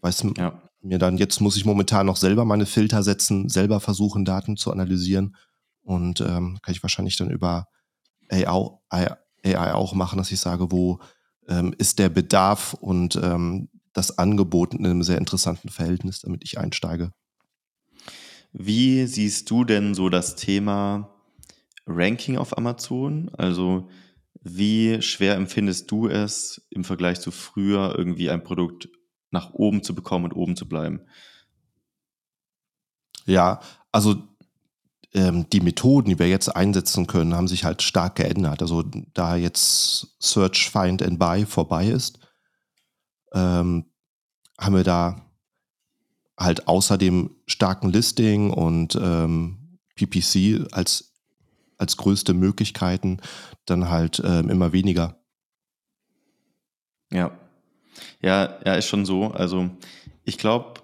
[0.00, 0.60] Weißt du, ja.
[0.82, 4.70] mir dann, jetzt muss ich momentan noch selber meine Filter setzen, selber versuchen, Daten zu
[4.70, 5.36] analysieren.
[5.82, 7.68] Und ähm, kann ich wahrscheinlich dann über
[8.30, 10.98] AI, AI auch machen, dass ich sage, wo
[11.48, 16.58] ähm, ist der Bedarf und ähm, das Angebot in einem sehr interessanten Verhältnis, damit ich
[16.58, 17.12] einsteige.
[18.56, 21.12] Wie siehst du denn so das Thema
[21.86, 23.28] Ranking auf Amazon?
[23.36, 23.88] Also
[24.42, 28.88] wie schwer empfindest du es im Vergleich zu früher irgendwie ein Produkt
[29.32, 31.00] nach oben zu bekommen und oben zu bleiben?
[33.26, 33.58] Ja,
[33.90, 34.22] also
[35.14, 38.62] ähm, die Methoden, die wir jetzt einsetzen können, haben sich halt stark geändert.
[38.62, 42.20] Also da jetzt Search, Find and Buy vorbei ist,
[43.32, 43.86] ähm,
[44.60, 45.28] haben wir da
[46.38, 51.12] halt außer dem starken Listing und ähm, PPC als,
[51.78, 53.18] als größte Möglichkeiten
[53.66, 55.16] dann halt ähm, immer weniger.
[57.10, 57.38] Ja.
[58.20, 59.28] Ja, ja, ist schon so.
[59.28, 59.70] Also
[60.24, 60.80] ich glaube,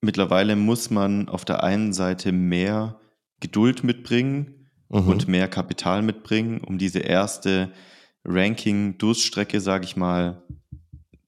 [0.00, 2.98] mittlerweile muss man auf der einen Seite mehr
[3.40, 5.08] Geduld mitbringen mhm.
[5.08, 7.72] und mehr Kapital mitbringen, um diese erste
[8.24, 10.42] Ranking-Durststrecke, sage ich mal,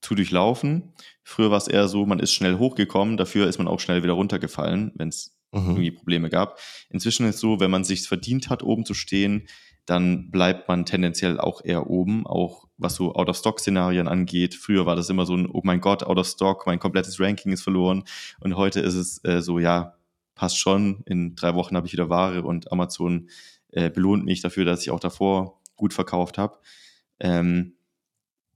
[0.00, 0.94] zu durchlaufen.
[1.28, 4.14] Früher war es eher so, man ist schnell hochgekommen, dafür ist man auch schnell wieder
[4.14, 5.60] runtergefallen, wenn es mhm.
[5.60, 6.58] irgendwie Probleme gab.
[6.88, 9.46] Inzwischen ist es so, wenn man sich verdient hat, oben zu stehen,
[9.84, 14.54] dann bleibt man tendenziell auch eher oben, auch was so Out-of-Stock-Szenarien angeht.
[14.54, 18.04] Früher war das immer so ein, oh mein Gott, Out-of-Stock, mein komplettes Ranking ist verloren.
[18.40, 19.98] Und heute ist es äh, so, ja,
[20.34, 21.02] passt schon.
[21.04, 23.28] In drei Wochen habe ich wieder Ware und Amazon
[23.70, 26.58] äh, belohnt mich dafür, dass ich auch davor gut verkauft habe.
[27.20, 27.74] Ähm,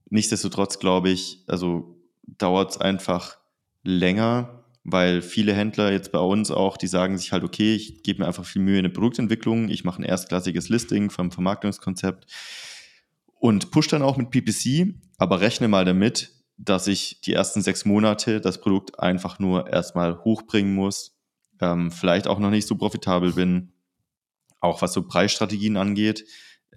[0.09, 3.37] nichtsdestotrotz glaube ich, also dauert es einfach
[3.83, 8.21] länger, weil viele Händler jetzt bei uns auch, die sagen sich halt, okay, ich gebe
[8.21, 12.27] mir einfach viel Mühe in der Produktentwicklung, ich mache ein erstklassiges Listing vom Vermarktungskonzept
[13.39, 17.85] und push dann auch mit PPC, aber rechne mal damit, dass ich die ersten sechs
[17.85, 21.17] Monate das Produkt einfach nur erstmal hochbringen muss,
[21.59, 23.73] ähm, vielleicht auch noch nicht so profitabel bin.
[24.59, 26.25] Auch was so Preisstrategien angeht,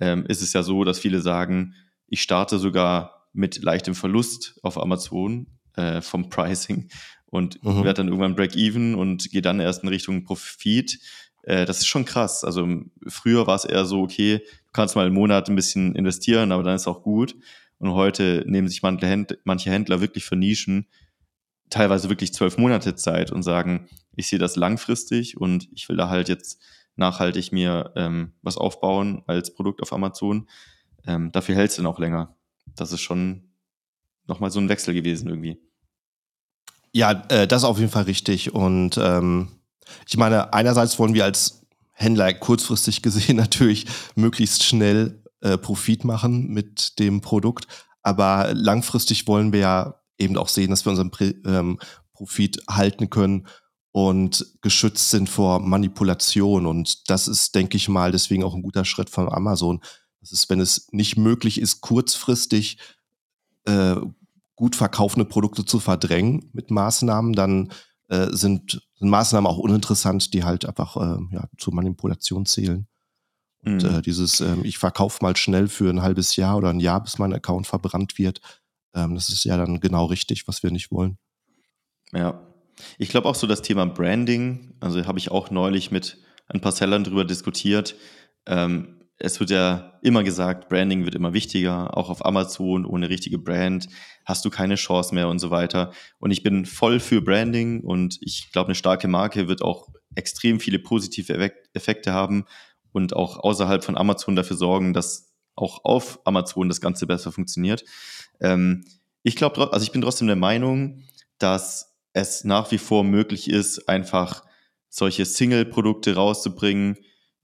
[0.01, 1.75] ähm, ist es ja so, dass viele sagen,
[2.09, 5.47] ich starte sogar mit leichtem Verlust auf Amazon
[5.77, 6.89] äh, vom Pricing
[7.27, 7.85] und mhm.
[7.85, 10.99] werde dann irgendwann Break-Even und gehe dann erst in Richtung Profit.
[11.43, 12.45] Äh, das ist schon krass.
[12.45, 12.67] Also
[13.07, 16.63] früher war es eher so, okay, du kannst mal einen Monat ein bisschen investieren, aber
[16.63, 17.37] dann ist auch gut.
[17.79, 20.87] Und heute nehmen sich manche Händler, wirklich für Nischen
[21.71, 26.09] teilweise wirklich zwölf Monate Zeit und sagen, ich sehe das langfristig und ich will da
[26.09, 26.63] halt jetzt
[26.97, 30.49] nachhaltig mir ähm, was aufbauen als Produkt auf Amazon.
[31.07, 32.36] Ähm, dafür hält es dann auch länger.
[32.75, 33.53] Das ist schon
[34.27, 35.59] nochmal so ein Wechsel gewesen irgendwie.
[36.93, 38.55] Ja, äh, das ist auf jeden Fall richtig.
[38.55, 39.49] Und ähm,
[40.09, 46.49] ich meine, einerseits wollen wir als Händler kurzfristig gesehen natürlich möglichst schnell äh, Profit machen
[46.49, 47.67] mit dem Produkt.
[48.03, 51.11] Aber langfristig wollen wir ja eben auch sehen, dass wir unseren
[51.45, 51.79] ähm,
[52.13, 53.47] Profit halten können
[53.93, 56.67] und geschützt sind vor Manipulation.
[56.67, 59.81] Und das ist, denke ich mal, deswegen auch ein guter Schritt von Amazon.
[60.27, 62.79] Das ist, wenn es nicht möglich ist, kurzfristig
[63.65, 63.95] äh,
[64.57, 67.73] gut verkaufende Produkte zu verdrängen mit Maßnahmen, dann
[68.09, 72.89] äh, sind, sind, Maßnahmen auch uninteressant, die halt einfach äh, ja, zur Manipulation zählen.
[73.65, 73.99] Und mhm.
[73.99, 77.19] äh, dieses, äh, ich verkaufe mal schnell für ein halbes Jahr oder ein Jahr, bis
[77.19, 78.41] mein Account verbrannt wird,
[78.95, 81.19] ähm, das ist ja dann genau richtig, was wir nicht wollen.
[82.13, 82.43] Ja.
[82.99, 86.73] Ich glaube auch so das Thema Branding, also habe ich auch neulich mit ein paar
[86.73, 87.95] Sellern drüber diskutiert.
[88.45, 93.39] Ähm, es wird ja immer gesagt, Branding wird immer wichtiger, auch auf Amazon ohne richtige
[93.39, 93.89] Brand
[94.25, 95.93] hast du keine Chance mehr und so weiter.
[96.19, 100.61] Und ich bin voll für Branding und ich glaube, eine starke Marke wird auch extrem
[100.61, 102.45] viele positive Effekte haben
[102.93, 107.85] und auch außerhalb von Amazon dafür sorgen, dass auch auf Amazon das Ganze besser funktioniert.
[108.41, 108.85] Ähm,
[109.23, 111.05] ich glaube, also ich bin trotzdem der Meinung,
[111.39, 114.45] dass es nach wie vor möglich ist, einfach
[114.89, 116.97] solche Single-Produkte rauszubringen,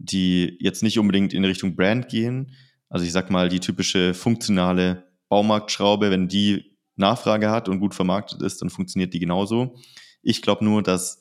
[0.02, 2.52] die jetzt nicht unbedingt in Richtung Brand gehen.
[2.88, 8.42] Also ich sag mal, die typische funktionale Baumarktschraube, wenn die Nachfrage hat und gut vermarktet
[8.42, 9.76] ist, dann funktioniert die genauso.
[10.22, 11.20] Ich glaube nur, dass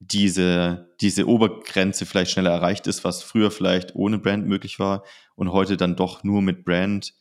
[0.00, 5.52] diese, diese Obergrenze vielleicht schneller erreicht ist, was früher vielleicht ohne Brand möglich war und
[5.52, 7.14] heute dann doch nur mit Brand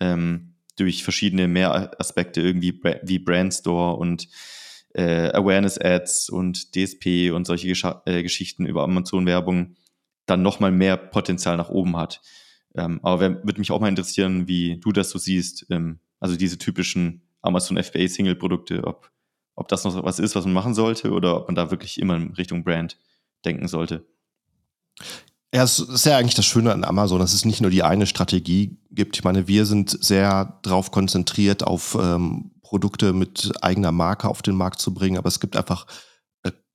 [0.00, 4.28] ähm, durch verschiedene Mehraspekte irgendwie wie Brandstore und
[4.94, 9.76] äh, Awareness-Ads und DSP und solche Gesch äh, Geschichten über Amazon-Werbung
[10.26, 12.20] dann nochmal mehr Potenzial nach oben hat.
[12.74, 16.58] Ähm, aber würde mich auch mal interessieren, wie du das so siehst, ähm, also diese
[16.58, 19.10] typischen Amazon FBA Single-Produkte, ob,
[19.54, 22.16] ob das noch was ist, was man machen sollte oder ob man da wirklich immer
[22.16, 22.98] in Richtung Brand
[23.44, 24.06] denken sollte.
[25.54, 28.06] Ja, es ist ja eigentlich das Schöne an Amazon, dass es nicht nur die eine
[28.06, 29.16] Strategie gibt.
[29.16, 34.56] Ich meine, wir sind sehr darauf konzentriert, auf ähm, Produkte mit eigener Marke auf den
[34.56, 35.86] Markt zu bringen, aber es gibt einfach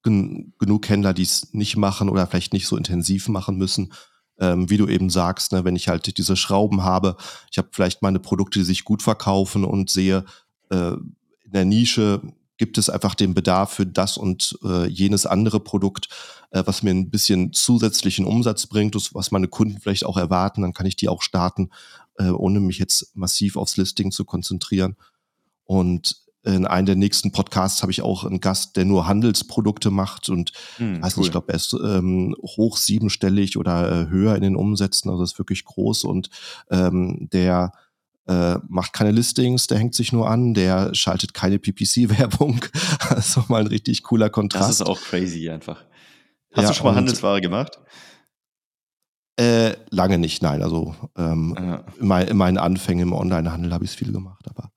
[0.04, 3.94] gen genug Händler, die es nicht machen oder vielleicht nicht so intensiv machen müssen.
[4.40, 7.18] Ähm, wie du eben sagst, ne, wenn ich halt diese Schrauben habe,
[7.52, 10.24] ich habe vielleicht meine Produkte, die sich gut verkaufen und sehe,
[10.70, 10.94] äh,
[11.44, 12.22] in der Nische
[12.60, 16.10] gibt es einfach den Bedarf für das und äh, jenes andere Produkt,
[16.52, 20.74] äh, was mir ein bisschen zusätzlichen Umsatz bringt, was meine Kunden vielleicht auch erwarten, dann
[20.74, 21.70] kann ich die auch starten,
[22.18, 24.96] äh, ohne mich jetzt massiv aufs Listing zu konzentrieren.
[25.64, 30.30] Und in einem der nächsten Podcasts habe ich auch einen Gast, der nur Handelsprodukte macht
[30.30, 31.21] und hm, weiß cool.
[31.21, 35.23] nicht, ich glaube, er ist ähm, hoch siebenstellig oder äh, höher in den Umsätzen, also
[35.23, 36.30] ist wirklich groß und
[36.71, 37.73] ähm, der
[38.28, 42.63] äh, macht keine Listings, der hängt sich nur an, der schaltet keine PPC-Werbung.
[43.10, 44.69] also mal ein richtig cooler Kontrast.
[44.69, 45.84] Das ist auch crazy einfach.
[46.54, 47.80] Hast ja, du schon mal Handelsware gemacht?
[49.39, 50.62] Äh, lange nicht, nein.
[50.62, 51.84] Also ähm, ja.
[51.99, 54.71] in, mein, in, meinen Anfängen im Onlinehandel habe ich es viel gemacht, aber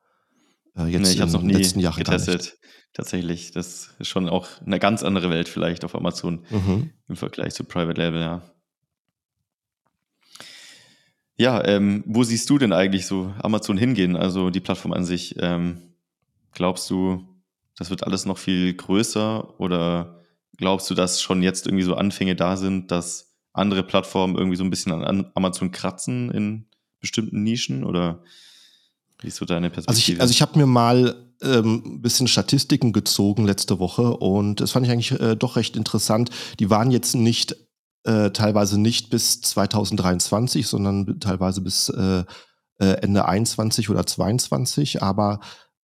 [0.77, 2.59] äh, jetzt nee, ich habe es noch nie getestet.
[2.95, 6.91] Tatsächlich, das ist schon auch eine ganz andere Welt vielleicht auf Amazon mhm.
[7.09, 8.43] im Vergleich zu Private Label, ja.
[11.37, 15.37] Ja, ähm, wo siehst du denn eigentlich so Amazon hingehen, also die Plattform an sich?
[15.39, 15.95] Ähm,
[16.53, 17.27] glaubst du,
[17.77, 20.21] das wird alles noch viel größer oder
[20.59, 24.65] glaubst du, dass schon jetzt irgendwie so Anfänge da sind, dass andere Plattformen irgendwie so
[24.65, 26.67] ein bisschen an Amazon kratzen in
[27.01, 28.23] bestimmten Nischen oder
[29.23, 30.03] wie ist so deine Perspektive?
[30.03, 34.61] Also ich, also ich habe mir mal ähm, ein bisschen Statistiken gezogen letzte Woche und
[34.61, 36.31] das fand ich eigentlich äh, doch recht interessant.
[36.59, 37.57] Die waren jetzt nicht
[38.05, 42.25] äh, teilweise nicht bis 2023, sondern teilweise bis äh,
[42.79, 45.41] äh Ende 21 oder 22, aber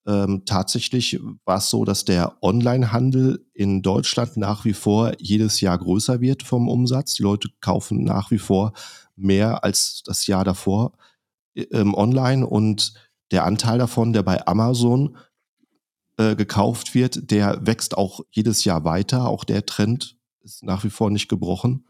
[0.08, 5.76] ähm, tatsächlich war es so, dass der Onlinehandel in Deutschland nach wie vor jedes Jahr
[5.76, 7.12] größer wird vom Umsatz.
[7.14, 8.72] Die Leute kaufen nach wie vor
[9.16, 10.92] mehr als das Jahr davor
[11.54, 12.94] äh, ähm, online und
[13.30, 15.16] der Anteil davon, der bei Amazon
[16.16, 19.28] äh, gekauft wird, der wächst auch jedes Jahr weiter.
[19.28, 21.86] Auch der Trend ist nach wie vor nicht gebrochen.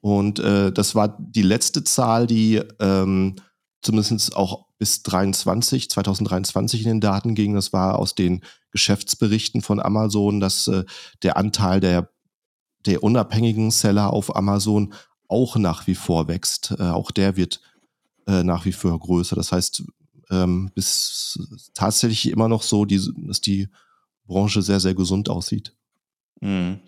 [0.00, 3.36] Und äh, das war die letzte Zahl, die ähm,
[3.82, 7.54] zumindest auch bis 23, 2023 in den Daten ging.
[7.54, 10.84] Das war aus den Geschäftsberichten von Amazon, dass äh,
[11.22, 12.10] der Anteil der,
[12.84, 14.92] der unabhängigen Seller auf Amazon
[15.28, 16.74] auch nach wie vor wächst.
[16.78, 17.60] Äh, auch der wird
[18.26, 19.34] äh, nach wie vor größer.
[19.34, 19.84] Das heißt,
[20.30, 21.38] ähm, bis
[21.74, 23.68] tatsächlich immer noch so, die, dass die
[24.26, 25.74] Branche sehr, sehr gesund aussieht.
[26.40, 26.80] Mhm.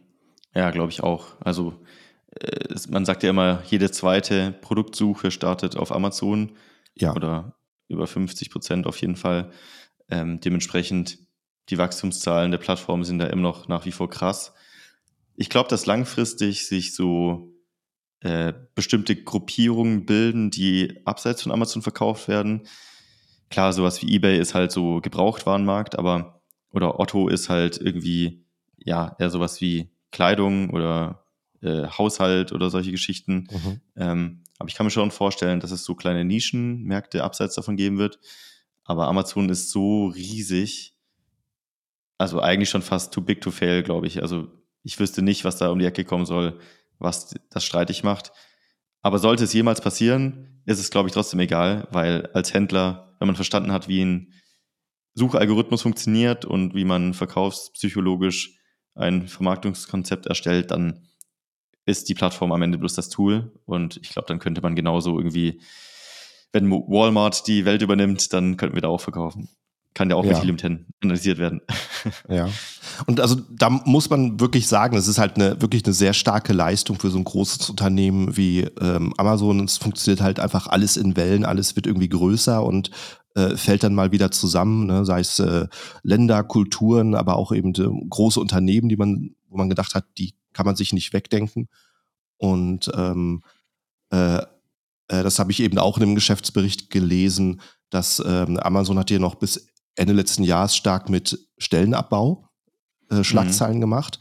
[0.54, 1.40] Ja, glaube ich auch.
[1.40, 1.74] Also
[2.40, 6.52] äh, man sagt ja immer, jede zweite Produktsuche startet auf Amazon.
[6.94, 7.14] Ja.
[7.14, 7.54] Oder
[7.88, 9.50] über 50 Prozent auf jeden Fall.
[10.10, 11.18] Ähm, dementsprechend
[11.68, 14.52] die Wachstumszahlen der Plattform sind da immer noch nach wie vor krass.
[15.36, 17.54] Ich glaube, dass langfristig sich so
[18.20, 22.66] äh, bestimmte Gruppierungen bilden, die abseits von Amazon verkauft werden.
[23.50, 28.44] Klar, sowas wie eBay ist halt so Gebrauchtwarenmarkt, aber oder Otto ist halt irgendwie
[28.76, 31.24] ja eher sowas wie Kleidung oder
[31.62, 33.48] äh, Haushalt oder solche Geschichten.
[33.50, 33.80] Mhm.
[33.96, 37.98] Ähm, aber ich kann mir schon vorstellen, dass es so kleine Nischenmärkte abseits davon geben
[37.98, 38.18] wird.
[38.84, 40.94] Aber Amazon ist so riesig,
[42.16, 44.22] also eigentlich schon fast too big to fail, glaube ich.
[44.22, 44.48] Also
[44.82, 46.58] ich wüsste nicht, was da um die Ecke kommen soll,
[46.98, 48.32] was das streitig macht.
[49.02, 53.26] Aber sollte es jemals passieren, ist es, glaube ich, trotzdem egal, weil als Händler, wenn
[53.26, 54.32] man verstanden hat, wie ein
[55.14, 58.58] Suchalgorithmus funktioniert und wie man verkaufspsychologisch
[58.94, 61.08] ein Vermarktungskonzept erstellt, dann
[61.86, 63.52] ist die Plattform am Ende bloß das Tool.
[63.64, 65.60] Und ich glaube, dann könnte man genauso irgendwie,
[66.52, 69.48] wenn Walmart die Welt übernimmt, dann könnten wir da auch verkaufen.
[69.94, 70.30] Kann ja auch Ja.
[70.32, 71.60] mit Helium 10 analysiert werden.
[72.28, 72.48] Ja.
[73.06, 76.52] Und also da muss man wirklich sagen, es ist halt eine wirklich eine sehr starke
[76.52, 79.64] Leistung für so ein großes Unternehmen wie ähm, Amazon.
[79.64, 82.90] Es funktioniert halt einfach alles in Wellen, alles wird irgendwie größer und
[83.34, 85.04] äh, fällt dann mal wieder zusammen, ne?
[85.04, 85.66] sei es äh,
[86.02, 90.34] Länder, Kulturen, aber auch eben äh, große Unternehmen, die man, wo man gedacht hat, die
[90.52, 91.68] kann man sich nicht wegdenken.
[92.38, 93.42] Und ähm,
[94.10, 94.42] äh, äh,
[95.08, 99.34] das habe ich eben auch in dem Geschäftsbericht gelesen, dass ähm, Amazon hat hier noch
[99.34, 99.66] bis
[99.98, 102.48] Ende letzten Jahres stark mit Stellenabbau
[103.10, 104.18] äh, Schlagzeilen gemacht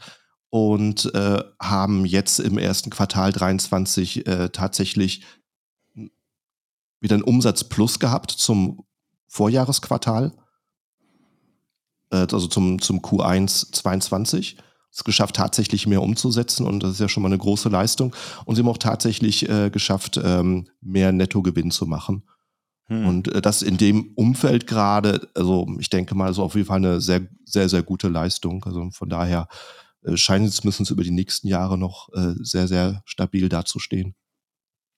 [0.50, 5.22] und äh, haben jetzt im ersten Quartal 23 äh, tatsächlich
[7.00, 8.84] wieder einen Umsatzplus gehabt zum
[9.28, 10.32] Vorjahresquartal,
[12.10, 14.56] äh, also zum, zum Q1 22.
[14.90, 18.16] Es geschafft, tatsächlich mehr umzusetzen und das ist ja schon mal eine große Leistung.
[18.46, 22.24] Und sie haben auch tatsächlich äh, geschafft, ähm, mehr Nettogewinn zu machen.
[22.88, 23.06] Hm.
[23.06, 26.78] Und äh, das in dem Umfeld gerade, also ich denke mal, so auf jeden Fall
[26.78, 28.64] eine sehr, sehr, sehr gute Leistung.
[28.64, 29.48] Also von daher
[30.02, 34.14] äh, scheint es zumindest über die nächsten Jahre noch äh, sehr, sehr stabil dazustehen.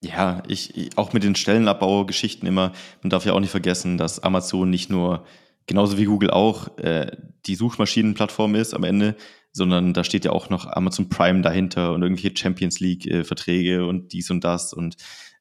[0.02, 2.72] Ja, ich, ich- auch mit den Stellenabbaugeschichten immer,
[3.02, 5.24] man darf ja auch nicht vergessen, dass Amazon nicht nur,
[5.66, 7.10] genauso wie Google auch, äh,
[7.46, 9.16] die Suchmaschinenplattform ist am Ende,
[9.52, 14.30] sondern da steht ja auch noch Amazon Prime dahinter und irgendwelche Champions League-Verträge und dies
[14.30, 14.96] und das und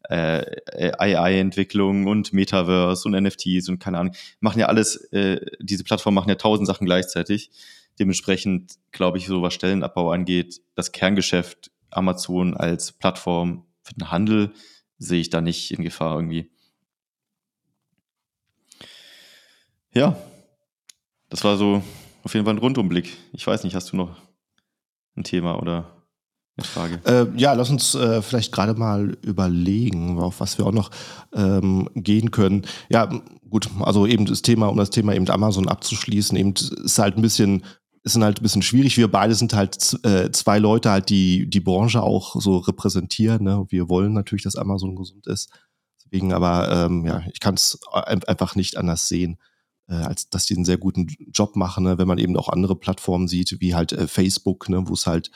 [0.09, 4.15] äh, AI-Entwicklung und Metaverse und NFTs und keine Ahnung.
[4.39, 7.51] Machen ja alles, äh, diese Plattformen machen ja tausend Sachen gleichzeitig.
[7.99, 14.51] Dementsprechend glaube ich, so was Stellenabbau angeht, das Kerngeschäft Amazon als Plattform für den Handel
[14.97, 16.51] sehe ich da nicht in Gefahr irgendwie.
[19.93, 20.17] Ja,
[21.29, 21.83] das war so
[22.23, 23.15] auf jeden Fall ein Rundumblick.
[23.33, 24.17] Ich weiß nicht, hast du noch
[25.15, 25.98] ein Thema oder
[26.67, 26.99] Frage?
[27.05, 30.91] Äh, ja, lass uns äh, vielleicht gerade mal überlegen, auf was wir auch noch
[31.33, 32.65] ähm, gehen können.
[32.89, 33.09] Ja,
[33.49, 37.21] gut, also eben das Thema, um das Thema eben Amazon abzuschließen, eben ist halt ein
[37.21, 37.63] bisschen,
[38.03, 38.97] ist halt ein bisschen schwierig.
[38.97, 43.43] Wir beide sind halt äh, zwei Leute, halt, die die Branche auch so repräsentieren.
[43.43, 43.65] Ne?
[43.69, 45.49] Wir wollen natürlich, dass Amazon gesund ist.
[46.03, 49.37] Deswegen, aber ähm, ja, ich kann es einfach nicht anders sehen,
[49.87, 51.97] äh, als dass die einen sehr guten Job machen, ne?
[51.97, 54.87] wenn man eben auch andere Plattformen sieht, wie halt äh, Facebook, ne?
[54.87, 55.31] wo es halt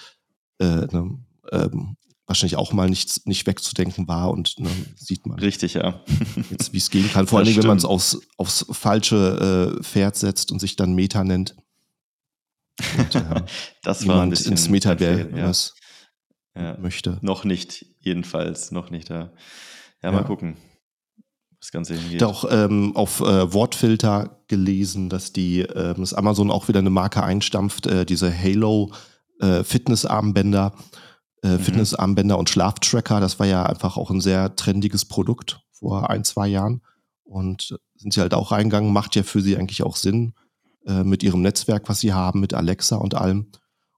[0.63, 1.17] äh, ne,
[1.52, 6.02] ähm, wahrscheinlich auch mal nicht, nicht wegzudenken war und ne, sieht man Richtig, ja.
[6.49, 7.28] jetzt, wie es gehen kann.
[7.28, 11.23] Vor allem, wenn man es aufs, aufs falsche äh, Pferd setzt und sich dann Meta
[11.23, 11.56] nennt.
[12.97, 13.43] Und, äh,
[13.84, 15.38] Das war ein bisschen ins Metaverse Fail,
[16.56, 16.63] ja.
[16.73, 16.78] ja.
[16.80, 17.19] möchte.
[17.21, 19.10] Noch nicht, jedenfalls, noch nicht.
[19.10, 19.32] Ja,
[20.02, 20.23] ja mal Ja.
[20.23, 20.56] gucken,
[21.60, 22.15] das Ganze hingeht.
[22.15, 26.80] Ich habe auch ähm, auf äh, Wortfilter gelesen, dass die ähm, dass Amazon auch wieder
[26.80, 28.91] eine Marke einstampft, äh, diese Halo
[29.43, 30.73] äh, Fitnessarmbänder,
[31.43, 31.60] äh, Mhm.
[31.60, 33.19] Fitnessarmbänder und Schlaftracker.
[33.19, 36.82] Das war ja einfach auch ein sehr trendiges Produkt vor ein, zwei Jahren.
[37.23, 40.34] Und sind sie halt auch reingegangen, macht ja für sie eigentlich auch Sinn
[40.86, 43.51] äh, mit ihrem Netzwerk, was sie haben, mit Alexa und allem.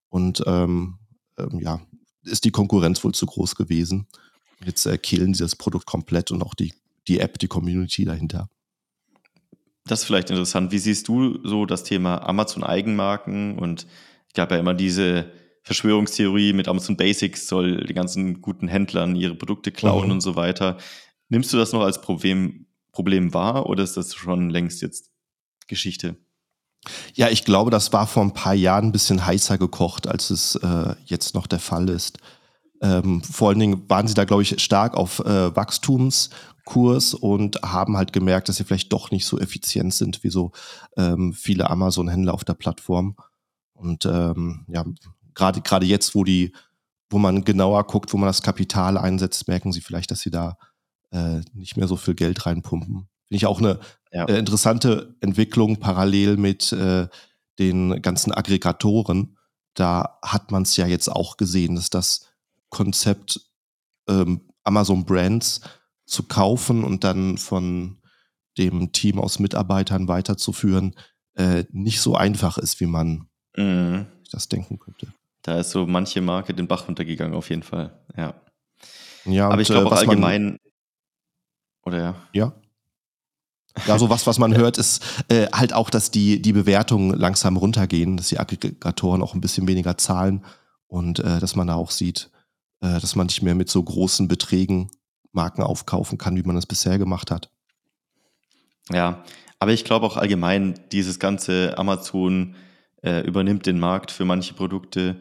[0.10, 1.00] Und ähm,
[1.38, 1.82] ähm, ja,
[2.24, 4.08] ist die Konkurrenz wohl zu groß gewesen.
[4.64, 6.74] Jetzt äh, killen sie das Produkt komplett und auch die,
[7.08, 8.50] die App, die Community dahinter.
[9.86, 10.72] Das ist vielleicht interessant.
[10.72, 13.60] Wie siehst du so das Thema Amazon-Eigenmarken?
[13.60, 13.86] Und
[14.36, 15.32] gab ja immer diese
[15.64, 20.12] Verschwörungstheorie mit Amazon Basics soll den ganzen guten Händlern ihre Produkte klauen Mhm.
[20.12, 20.78] und so weiter.
[21.30, 25.10] Nimmst du das noch als Problem, Problem wahr oder ist das schon längst jetzt
[25.68, 26.18] Geschichte?
[27.16, 30.56] Ja, ich glaube, das war vor ein paar Jahren ein bisschen heißer gekocht, als es
[30.58, 32.20] äh, jetzt noch der Fall ist.
[32.82, 37.98] Ähm, vor allen Dingen waren sie da, glaube ich, stark auf äh, Wachstumskurs und haben
[37.98, 40.52] halt gemerkt, dass sie vielleicht doch nicht so effizient sind wie so
[40.96, 43.16] ähm, viele Amazon-Händler auf der Plattform.
[43.76, 44.84] Und ähm, ja,
[45.36, 46.54] gerade gerade jetzt, wo die,
[47.10, 50.58] wo man genauer guckt, wo man das Kapital einsetzt, merken sie vielleicht, dass sie da
[51.12, 53.08] äh, nicht mehr so viel Geld reinpumpen.
[53.28, 53.80] Finde ich auch eine
[54.12, 54.26] Ja.
[54.26, 57.08] äh, interessante Entwicklung parallel mit äh,
[57.60, 59.38] den ganzen Aggregatoren.
[59.76, 62.28] Da hat man es ja jetzt auch gesehen, dass das
[62.70, 63.42] Konzept
[64.08, 65.62] ähm, Amazon Brands
[66.06, 67.98] zu kaufen und dann von
[68.58, 70.96] dem Team aus Mitarbeitern weiterzuführen,
[71.36, 73.28] äh, nicht so einfach ist, wie man
[73.58, 74.06] Mhm.
[74.24, 75.08] sich das denken könnte.
[75.44, 77.98] Da ist so manche Marke den Bach runtergegangen, auf jeden Fall.
[78.18, 78.34] Ja.
[79.26, 80.60] Ja, Aber und, ich glaube äh, auch was man- allgemein,
[81.86, 82.16] oder ja.
[82.34, 82.54] Ja.
[83.88, 87.58] Ja, so was, was man hört, ist äh, halt auch, dass die, die Bewertungen langsam
[87.58, 90.46] runtergehen, dass die Aggregatoren auch ein bisschen weniger zahlen
[90.88, 92.30] und äh, dass man da auch sieht,
[92.82, 94.90] äh, dass man nicht mehr mit so großen Beträgen
[95.32, 97.50] Marken aufkaufen kann, wie man das bisher gemacht hat.
[98.92, 99.24] Ja,
[99.60, 102.56] aber ich glaube auch allgemein, dieses ganze Amazon
[103.06, 105.20] äh, übernimmt den Markt für manche Produkte.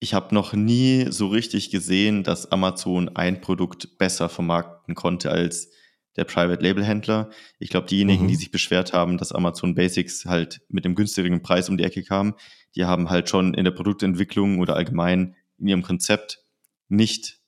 [0.00, 5.70] Ich habe noch nie so richtig gesehen, dass Amazon ein Produkt besser vermarkten konnte als
[6.16, 7.30] der Private Label Händler.
[7.58, 8.28] Ich glaube, diejenigen, Mhm.
[8.28, 12.02] die sich beschwert haben, dass Amazon Basics halt mit einem günstigeren Preis um die Ecke
[12.04, 12.34] kam,
[12.76, 16.44] die haben halt schon in der Produktentwicklung oder allgemein in ihrem Konzept
[16.88, 17.40] nicht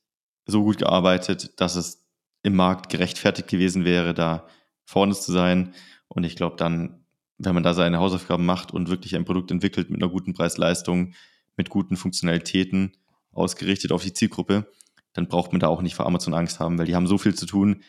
[0.47, 2.07] so gut gearbeitet, dass es
[2.43, 4.47] im Markt gerechtfertigt gewesen wäre, da
[4.85, 5.75] vorne zu sein.
[6.09, 7.06] Und ich glaube dann,
[7.39, 11.15] wenn man da seine Hausaufgaben macht und wirklich ein Produkt entwickelt mit einer guten Preis-Leistung,
[11.57, 12.97] mit guten Funktionalitäten,
[13.33, 14.71] ausgerichtet auf die Zielgruppe,
[15.13, 17.35] dann braucht man da auch nicht vor Amazon Angst haben, weil die haben so viel
[17.35, 17.83] zu tun,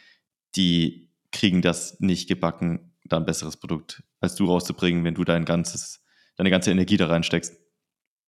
[0.56, 5.46] die kriegen das nicht gebacken, da ein besseres Produkt als du rauszubringen, wenn du dein
[5.46, 6.02] ganzes,
[6.36, 7.56] deine ganze Energie da reinsteckst.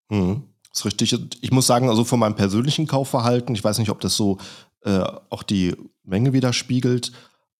[0.09, 0.43] Mhm.
[0.69, 1.37] Das ist richtig.
[1.41, 4.37] Ich muss sagen, also von meinem persönlichen Kaufverhalten, ich weiß nicht, ob das so
[4.83, 7.11] äh, auch die Menge widerspiegelt,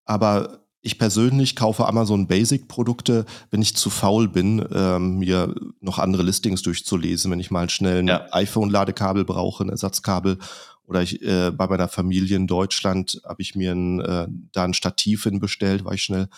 [0.06, 6.24] aber ich persönlich kaufe Amazon Basic-Produkte, wenn ich zu faul bin, ähm, mir noch andere
[6.24, 8.28] Listings durchzulesen, wenn ich mal schnell ein Ja.
[8.32, 10.38] iPhone-Ladekabel brauche, ein Ersatzkabel.
[10.84, 14.74] Oder ich, äh, bei meiner Familie in Deutschland habe ich mir ein, äh, da ein
[14.74, 16.30] Stativ hinbestellt, weil ich schnell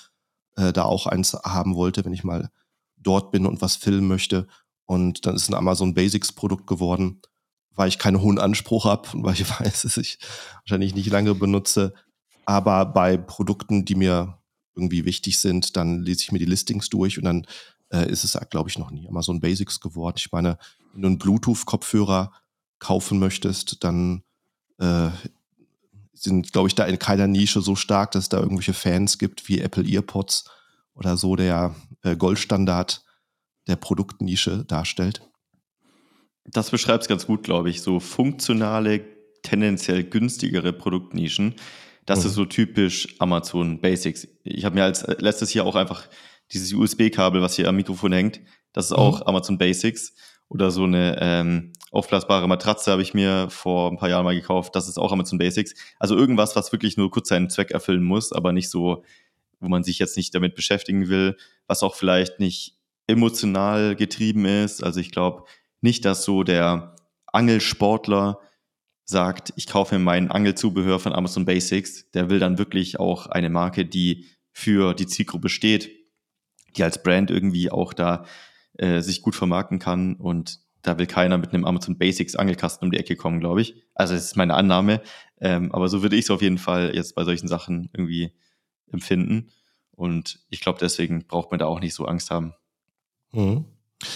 [0.57, 2.49] äh, da auch eins haben wollte, wenn ich mal
[2.97, 4.47] dort bin und was filmen möchte.
[4.85, 7.21] Und dann ist ein Amazon Basics Produkt geworden,
[7.73, 10.17] weil ich keinen hohen Anspruch habe und weil ich weiß, dass ich
[10.63, 11.93] wahrscheinlich nicht lange benutze.
[12.51, 14.37] Aber bei Produkten, die mir
[14.75, 17.47] irgendwie wichtig sind, dann lese ich mir die Listings durch und dann
[17.93, 20.17] äh, ist es, glaube ich, noch nie Amazon Basics geworden.
[20.17, 20.57] Ich meine,
[20.91, 22.33] wenn du einen Bluetooth-Kopfhörer
[22.79, 24.23] kaufen möchtest, dann
[24.79, 25.11] äh,
[26.11, 29.47] sind, glaube ich, da in keiner Nische so stark, dass es da irgendwelche Fans gibt
[29.47, 30.43] wie Apple EarPods
[30.93, 33.05] oder so, der äh, Goldstandard
[33.67, 35.21] der Produktnische darstellt.
[36.43, 37.81] Das beschreibt es ganz gut, glaube ich.
[37.81, 39.05] So funktionale,
[39.41, 41.55] tendenziell günstigere Produktnischen.
[42.05, 42.25] Das Mhm.
[42.27, 44.27] ist so typisch Amazon Basics.
[44.43, 46.07] Ich habe mir als äh, letztes hier auch einfach
[46.51, 48.41] dieses USB-Kabel, was hier am Mikrofon hängt,
[48.73, 48.97] das ist Mhm.
[48.97, 50.13] auch Amazon Basics.
[50.49, 54.75] Oder so eine ähm, aufblasbare Matratze habe ich mir vor ein paar Jahren mal gekauft.
[54.75, 55.73] Das ist auch Amazon Basics.
[55.97, 59.05] Also irgendwas, was wirklich nur kurz seinen Zweck erfüllen muss, aber nicht so,
[59.61, 61.37] wo man sich jetzt nicht damit beschäftigen will,
[61.67, 62.75] was auch vielleicht nicht
[63.07, 64.83] emotional getrieben ist.
[64.83, 65.43] Also ich glaube
[65.79, 66.95] nicht, dass so der
[67.27, 68.39] Angelsportler
[69.11, 72.09] sagt, ich kaufe mir mein Angelzubehör von Amazon Basics.
[72.11, 75.91] Der will dann wirklich auch eine Marke, die für die Zielgruppe steht,
[76.75, 78.25] die als Brand irgendwie auch da
[78.77, 82.91] äh, sich gut vermarkten kann und da will keiner mit einem Amazon Basics Angelkasten um
[82.91, 83.75] die Ecke kommen, glaube ich.
[83.93, 85.01] Also das ist meine Annahme.
[85.39, 88.31] Ähm, aber so würde ich es auf jeden Fall jetzt bei solchen Sachen irgendwie
[88.91, 89.51] empfinden.
[89.91, 92.53] Und ich glaube, deswegen braucht man da auch nicht so Angst haben.
[93.31, 93.65] Mhm.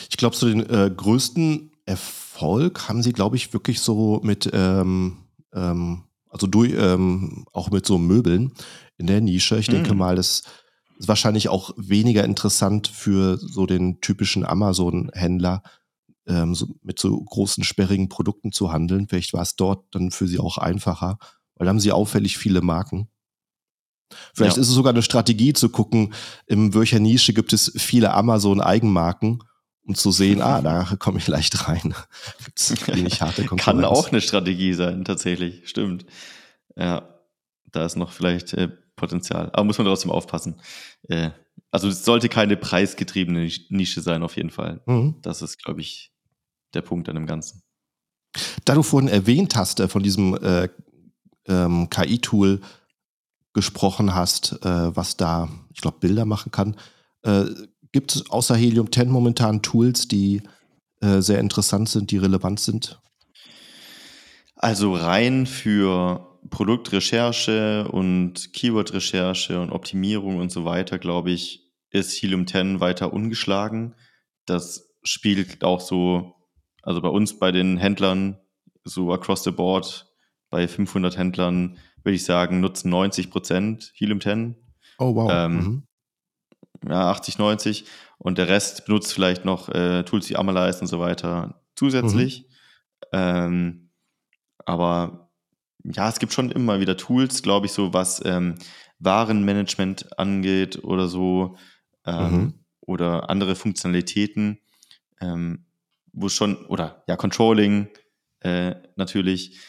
[0.10, 5.18] Ich glaube, so den äh, größten Erfolg haben sie, glaube ich, wirklich so mit, ähm,
[5.54, 8.52] ähm, also durch, ähm, auch mit so Möbeln
[8.98, 9.58] in der Nische.
[9.58, 10.00] Ich denke Mhm.
[10.00, 10.44] mal, das
[10.98, 15.64] ist wahrscheinlich auch weniger interessant für so den typischen Amazon-Händler,
[16.28, 19.08] ähm, so, mit so großen, sperrigen Produkten zu handeln.
[19.08, 21.18] Vielleicht war es dort dann für sie auch einfacher,
[21.56, 23.10] weil da haben sie auffällig viele Marken.
[24.34, 24.62] Vielleicht Ja.
[24.62, 26.14] ist es sogar eine Strategie zu gucken,
[26.46, 29.44] in welcher Nische gibt es viele Amazon-Eigenmarken,
[29.86, 31.94] um zu sehen, ah, da komme ich leicht rein.
[32.44, 33.64] Gibt es wenig harte Konkurrenz.
[33.64, 35.68] Kann auch eine Strategie sein, tatsächlich.
[35.70, 36.06] Stimmt.
[36.76, 37.08] Ja,
[37.72, 39.50] da ist noch vielleicht äh, Potenzial.
[39.54, 40.62] Aber muss man trotzdem aufpassen.
[41.10, 41.32] Äh,
[41.72, 44.82] also es sollte keine preisgetriebene Nisch- Nische sein, auf jeden Fall.
[44.86, 45.16] Mhm.
[45.22, 46.12] Das ist, glaube ich,
[46.74, 47.62] der Punkt an dem Ganzen.
[48.66, 50.70] Da du vorhin erwähnt hast, äh, von diesem äh,
[51.48, 52.62] ähm, KI-Tool
[53.54, 56.76] gesprochen hast, äh, was da, ich glaube, Bilder machen kann,
[57.96, 60.41] gibt es außer Helium 10 momentan Tools, die
[61.00, 63.00] äh, sehr interessant sind, die relevant sind?
[64.58, 72.48] Also rein für Produktrecherche und Keyword-Recherche und Optimierung und so weiter, glaube ich, ist Helium
[72.48, 73.96] 10 weiter ungeschlagen.
[74.46, 76.36] Das spiegelt auch so,
[76.82, 78.38] also bei uns, bei den Händlern,
[78.84, 80.06] so across the board,
[80.50, 84.58] bei 500 Händlern, würde ich sagen, nutzen 90 Prozent Helium 10
[84.98, 85.30] Oh, wow.
[85.32, 85.88] Ähm, mhm.
[86.88, 87.86] Ja, 80, 90
[88.18, 92.48] und der Rest benutzt vielleicht noch äh, Tools wie Amalyze und so weiter zusätzlich.
[93.12, 93.90] Ähm,
[94.66, 95.30] aber
[95.84, 98.56] ja, es gibt schon immer wieder Tools, glaube ich, so was ähm,
[99.00, 101.58] Warenmanagement angeht oder so
[102.06, 102.54] ähm, Mhm.
[102.82, 104.60] oder andere Funktionalitäten,
[105.22, 105.66] ähm,
[106.14, 107.90] wo schon, oder ja, Controlling
[108.40, 109.60] äh, natürlich,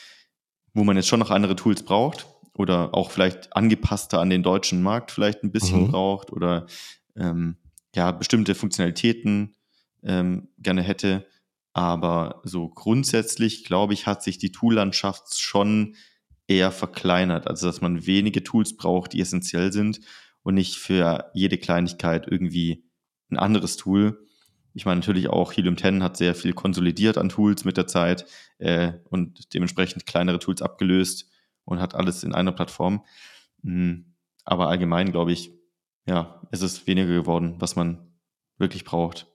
[0.75, 2.27] wo man jetzt schon noch andere Tools braucht
[2.59, 5.89] oder auch vielleicht angepasster an den deutschen Markt vielleicht ein bisschen Mhm.
[5.89, 6.67] braucht oder
[7.17, 7.57] ähm,
[7.95, 9.57] ja, bestimmte Funktionalitäten
[10.03, 11.27] ähm, gerne hätte.
[11.73, 15.97] Aber so grundsätzlich, glaube ich, hat sich die Toollandschaft schon
[16.49, 17.47] eher verkleinert.
[17.47, 20.01] Also, dass man wenige Tools braucht, die essentiell sind
[20.43, 22.85] und nicht für jede Kleinigkeit irgendwie
[23.31, 24.25] ein anderes Tool.
[24.73, 28.27] Ich meine, natürlich auch Helium 10 hat sehr viel konsolidiert an Tools mit der Zeit
[28.59, 31.29] äh, und dementsprechend kleinere Tools abgelöst
[31.67, 33.05] und hat alles in einer Plattform.
[33.63, 34.15] Mm,
[34.45, 35.53] aber allgemein, glaube ich,
[36.07, 37.99] ja, es ist weniger geworden, was man
[38.57, 39.27] wirklich braucht.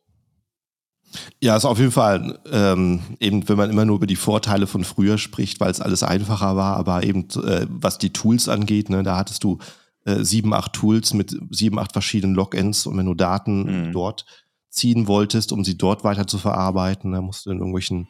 [1.42, 4.86] Ja, ist auf jeden Fall ähm, eben, wenn man immer nur über die Vorteile von
[4.86, 9.04] früher spricht, weil es alles einfacher war, aber eben äh, was die Tools angeht, ne,
[9.04, 9.58] da hattest du
[10.06, 13.92] äh, sieben, acht Tools mit sieben, acht verschiedenen Logins und wenn du Daten mhm.
[13.92, 14.26] dort
[14.70, 18.08] ziehen wolltest, um sie dort weiter zu verarbeiten, dann musst du in irgendwelchen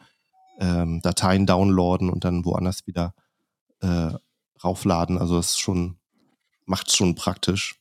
[0.59, 3.15] ähm, Dateien downloaden und dann woanders wieder
[3.82, 4.11] äh,
[4.63, 5.17] raufladen.
[5.17, 5.97] Also das schon,
[6.65, 7.77] macht es schon praktisch,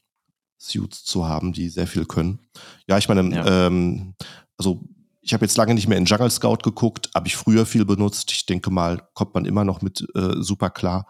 [0.59, 2.39] Suits zu haben, die sehr viel können.
[2.87, 3.67] Ja, ich meine, ja.
[3.67, 4.15] Ähm,
[4.59, 4.83] also
[5.23, 8.31] ich habe jetzt lange nicht mehr in Jungle Scout geguckt, habe ich früher viel benutzt.
[8.33, 11.07] Ich denke mal, kommt man immer noch mit äh, super klar.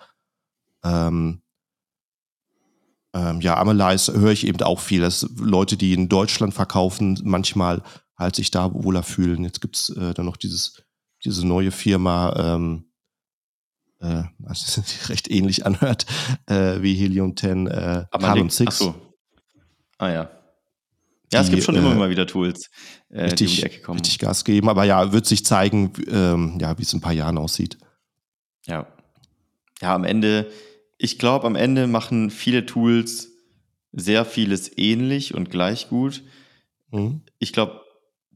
[0.84, 1.42] Ähm,
[3.12, 7.82] ähm, ja, Amelize höre ich eben auch viel, dass Leute, die in Deutschland verkaufen, manchmal
[8.16, 9.42] halt sich da wohler fühlen.
[9.42, 10.82] Jetzt gibt es äh, dann noch dieses,
[11.24, 12.89] diese neue Firma, ähm,
[14.00, 16.06] äh, also recht ähnlich anhört
[16.46, 18.68] äh, wie Helium 10, äh, Carbon 6.
[18.68, 18.94] Ach so.
[19.98, 20.30] Ah ja.
[21.32, 22.70] Ja, es gibt schon immer äh, mal wieder Tools,
[23.08, 23.98] äh, richtig, die um die Ecke kommen.
[24.00, 27.12] Richtig Gas geben, aber ja, wird sich zeigen, ähm, ja, wie es in ein paar
[27.12, 27.78] Jahren aussieht.
[28.66, 28.86] Ja.
[29.80, 30.50] Ja, am Ende,
[30.98, 33.28] ich glaube, am Ende machen viele Tools
[33.92, 36.24] sehr vieles ähnlich und gleich gut.
[36.90, 37.22] Mhm.
[37.38, 37.80] Ich glaube,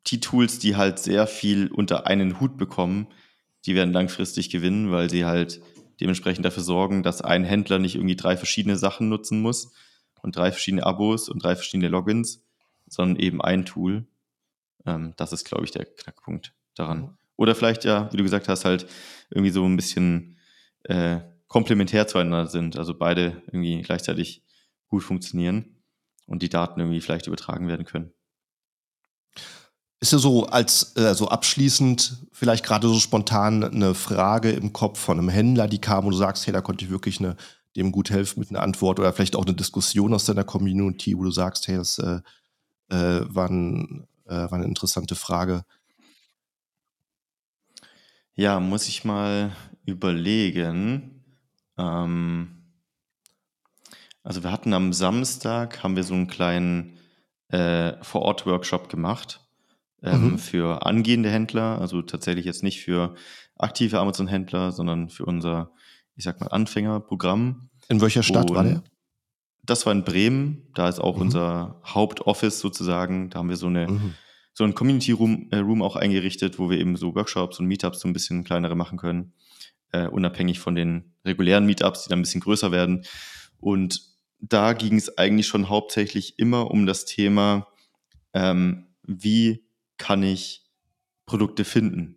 [0.06, 3.08] die Tools, die halt sehr viel unter einen Hut bekommen,
[3.66, 5.60] die werden langfristig gewinnen, weil sie halt
[6.00, 9.72] dementsprechend dafür sorgen, dass ein Händler nicht irgendwie drei verschiedene Sachen nutzen muss
[10.22, 12.44] und drei verschiedene Abos und drei verschiedene Logins,
[12.86, 14.06] sondern eben ein Tool.
[14.86, 17.16] Ähm, das ist, glaube ich, der Knackpunkt daran.
[17.36, 18.86] Oder vielleicht ja, wie du gesagt hast, halt
[19.30, 20.38] irgendwie so ein bisschen
[20.84, 24.42] äh, komplementär zueinander sind, also beide irgendwie gleichzeitig
[24.88, 25.76] gut funktionieren
[26.26, 28.12] und die Daten irgendwie vielleicht übertragen werden können.
[30.05, 34.98] Ist ja so als äh, so abschließend vielleicht gerade so spontan eine Frage im Kopf
[34.98, 37.36] von einem Händler, die kam und du sagst, hey, da konnte ich wirklich eine,
[37.74, 41.24] dem gut helfen mit einer Antwort oder vielleicht auch eine Diskussion aus deiner Community, wo
[41.24, 42.20] du sagst, hey, das äh,
[42.90, 45.64] äh, war, ein, äh, war eine interessante Frage.
[48.34, 51.24] Ja, muss ich mal überlegen.
[51.78, 52.62] Ähm,
[54.22, 56.98] also wir hatten am Samstag, haben wir so einen kleinen
[57.48, 59.40] äh, Vor-Ort-Workshop gemacht
[60.05, 60.38] ähm, mhm.
[60.38, 63.14] für angehende Händler, also tatsächlich jetzt nicht für
[63.57, 65.72] aktive Amazon-Händler, sondern für unser,
[66.14, 67.70] ich sag mal, Anfängerprogramm.
[67.88, 68.84] In welcher Stadt Und war der?
[69.62, 71.22] Das war in Bremen, da ist auch mhm.
[71.22, 73.30] unser Hauptoffice sozusagen.
[73.30, 74.14] Da haben wir so eine mhm.
[74.52, 78.00] so ein Community Room, äh, Room auch eingerichtet, wo wir eben so Workshops und Meetups
[78.00, 79.32] so ein bisschen kleinere machen können,
[79.92, 83.07] äh, unabhängig von den regulären Meetups, die dann ein bisschen größer werden.
[83.59, 84.02] Und
[84.38, 87.68] da ging es eigentlich schon hauptsächlich immer um das Thema,
[88.34, 89.63] ähm, wie
[89.99, 90.64] kann ich
[91.26, 92.16] Produkte finden.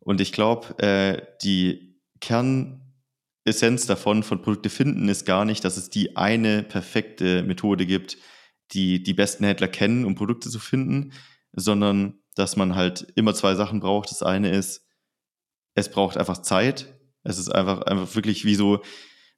[0.00, 5.90] Und ich glaube, äh, die Kernessenz davon, von Produkte finden, ist gar nicht, dass es
[5.90, 8.18] die eine perfekte Methode gibt,
[8.72, 11.12] die die besten Händler kennen, um Produkte zu finden,
[11.52, 14.10] sondern dass man halt immer zwei Sachen braucht.
[14.10, 14.86] Das eine ist,
[15.74, 16.94] es braucht einfach Zeit.
[17.22, 18.82] Es ist einfach, einfach wirklich wie so,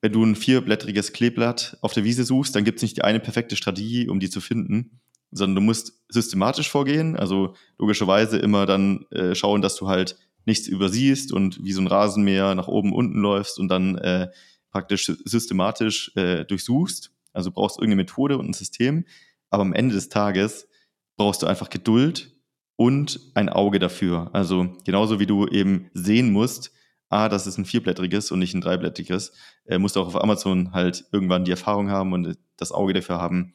[0.00, 3.20] wenn du ein vierblättriges Kleeblatt auf der Wiese suchst, dann gibt es nicht die eine
[3.20, 5.00] perfekte Strategie, um die zu finden,
[5.30, 10.68] sondern du musst systematisch vorgehen, also logischerweise immer dann äh, schauen, dass du halt nichts
[10.68, 14.28] übersiehst und wie so ein Rasenmäher nach oben unten läufst und dann äh,
[14.70, 17.12] praktisch systematisch äh, durchsuchst.
[17.32, 19.04] Also brauchst irgendeine Methode und ein System,
[19.50, 20.68] aber am Ende des Tages
[21.16, 22.32] brauchst du einfach Geduld
[22.76, 24.30] und ein Auge dafür.
[24.32, 26.72] Also genauso wie du eben sehen musst,
[27.08, 29.32] ah, das ist ein vierblättriges und nicht ein dreiblättriges,
[29.66, 33.16] äh, musst du auch auf Amazon halt irgendwann die Erfahrung haben und das Auge dafür
[33.16, 33.54] haben,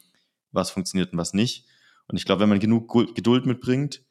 [0.52, 1.66] was funktioniert und was nicht.
[2.08, 4.02] Und ich glaube, wenn man genug Geduld mitbringt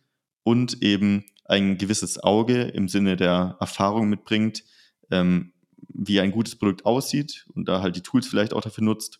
[0.43, 4.63] und eben ein gewisses Auge im Sinne der Erfahrung mitbringt,
[5.11, 5.53] ähm,
[5.87, 9.19] wie ein gutes Produkt aussieht und da halt die Tools vielleicht auch dafür nutzt,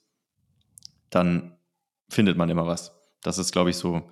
[1.09, 1.57] dann
[2.09, 2.93] findet man immer was.
[3.21, 4.09] Das ist, glaube ich, so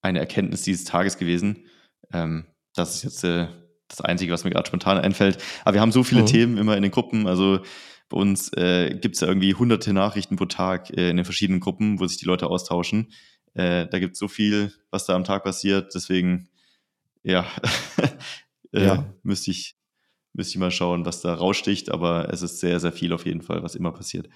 [0.00, 1.66] eine Erkenntnis dieses Tages gewesen.
[2.12, 3.48] Ähm, das ist jetzt äh,
[3.88, 5.38] das Einzige, was mir gerade spontan einfällt.
[5.64, 6.26] Aber wir haben so viele mhm.
[6.26, 7.26] Themen immer in den Gruppen.
[7.26, 7.60] Also
[8.08, 11.60] bei uns äh, gibt es ja irgendwie hunderte Nachrichten pro Tag äh, in den verschiedenen
[11.60, 13.12] Gruppen, wo sich die Leute austauschen.
[13.54, 15.94] Äh, da gibt es so viel, was da am Tag passiert.
[15.94, 16.48] Deswegen,
[17.22, 17.46] ja,
[18.72, 19.14] äh, ja.
[19.22, 19.76] müsste ich,
[20.32, 21.90] müsste ich mal schauen, was da raussticht.
[21.90, 24.28] Aber es ist sehr, sehr viel auf jeden Fall, was immer passiert.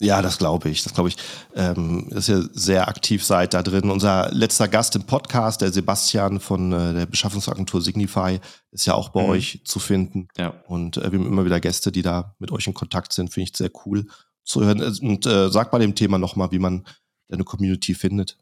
[0.00, 0.82] Ja, das glaube ich.
[0.82, 1.16] Das glaube ich.
[1.54, 3.90] Ähm, ist ja sehr aktiv seid da drin.
[3.90, 8.40] Unser letzter Gast im Podcast, der Sebastian von äh, der Beschaffungsagentur Signify,
[8.72, 9.30] ist ja auch bei mhm.
[9.30, 10.26] euch zu finden.
[10.36, 10.54] Ja.
[10.66, 13.32] Und äh, wir haben immer wieder Gäste, die da mit euch in Kontakt sind.
[13.32, 14.06] Finde ich sehr cool
[14.44, 14.82] zu hören.
[14.82, 16.84] Und äh, sag mal dem Thema nochmal, wie man
[17.28, 18.38] deine Community findet.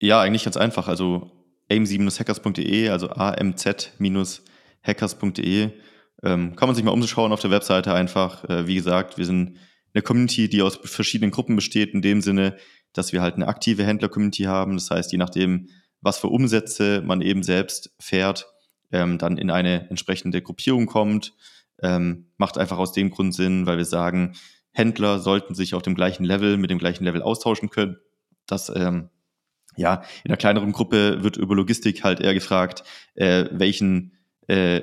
[0.00, 0.88] Ja, eigentlich ganz einfach.
[0.88, 1.30] Also
[1.70, 5.70] amc-hackers.de, also amz-hackers.de.
[6.24, 8.42] Ähm, kann man sich mal umschauen auf der Webseite einfach.
[8.44, 9.58] Äh, wie gesagt, wir sind
[9.94, 12.56] eine Community, die aus verschiedenen Gruppen besteht, in dem Sinne,
[12.92, 14.74] dass wir halt eine aktive Händler-Community haben.
[14.74, 15.68] Das heißt, je nachdem,
[16.00, 18.46] was für Umsätze man eben selbst fährt,
[18.92, 21.34] ähm, dann in eine entsprechende Gruppierung kommt.
[21.82, 24.34] Ähm, macht einfach aus dem Grund Sinn, weil wir sagen,
[24.72, 27.96] Händler sollten sich auf dem gleichen Level, mit dem gleichen Level austauschen können.
[28.46, 29.10] Das ähm,
[29.78, 32.82] ja, in einer kleineren Gruppe wird über Logistik halt eher gefragt,
[33.14, 34.12] äh, welchen,
[34.48, 34.82] äh,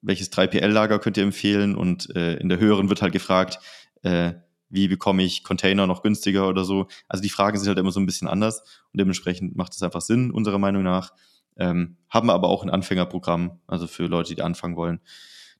[0.00, 1.76] welches 3PL-Lager könnt ihr empfehlen?
[1.76, 3.58] Und äh, in der höheren wird halt gefragt,
[4.02, 4.32] äh,
[4.68, 6.86] wie bekomme ich Container noch günstiger oder so.
[7.08, 8.60] Also die Fragen sind halt immer so ein bisschen anders
[8.92, 11.12] und dementsprechend macht es einfach Sinn, unserer Meinung nach.
[11.56, 15.00] Ähm, haben aber auch ein Anfängerprogramm, also für Leute, die anfangen wollen.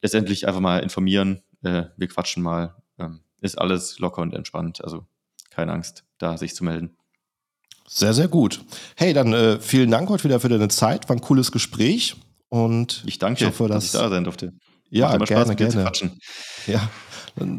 [0.00, 2.76] Letztendlich einfach mal informieren, äh, wir quatschen mal.
[2.98, 5.06] Ähm, ist alles locker und entspannt, also
[5.50, 6.96] keine Angst, da sich zu melden.
[7.88, 8.64] Sehr, sehr gut.
[8.96, 11.08] Hey, dann äh, vielen Dank heute wieder für deine Zeit.
[11.08, 12.16] War ein cooles Gespräch.
[12.48, 14.52] Und ich danke, ich hoffe, dass, dass ich da sein durfte.
[14.90, 16.16] Ja, Macht gerne, Spaß, gerne.
[16.66, 16.88] Ja,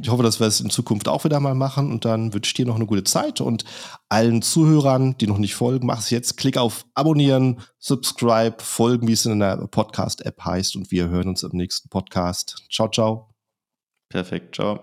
[0.01, 2.53] ich hoffe, dass wir es in Zukunft auch wieder mal machen und dann wünsche ich
[2.53, 3.63] dir noch eine gute Zeit und
[4.09, 6.37] allen Zuhörern, die noch nicht folgen, mach es jetzt.
[6.37, 11.43] Klick auf Abonnieren, Subscribe, Folgen, wie es in der Podcast-App heißt und wir hören uns
[11.43, 12.65] im nächsten Podcast.
[12.69, 13.33] Ciao, ciao.
[14.09, 14.81] Perfekt, ciao.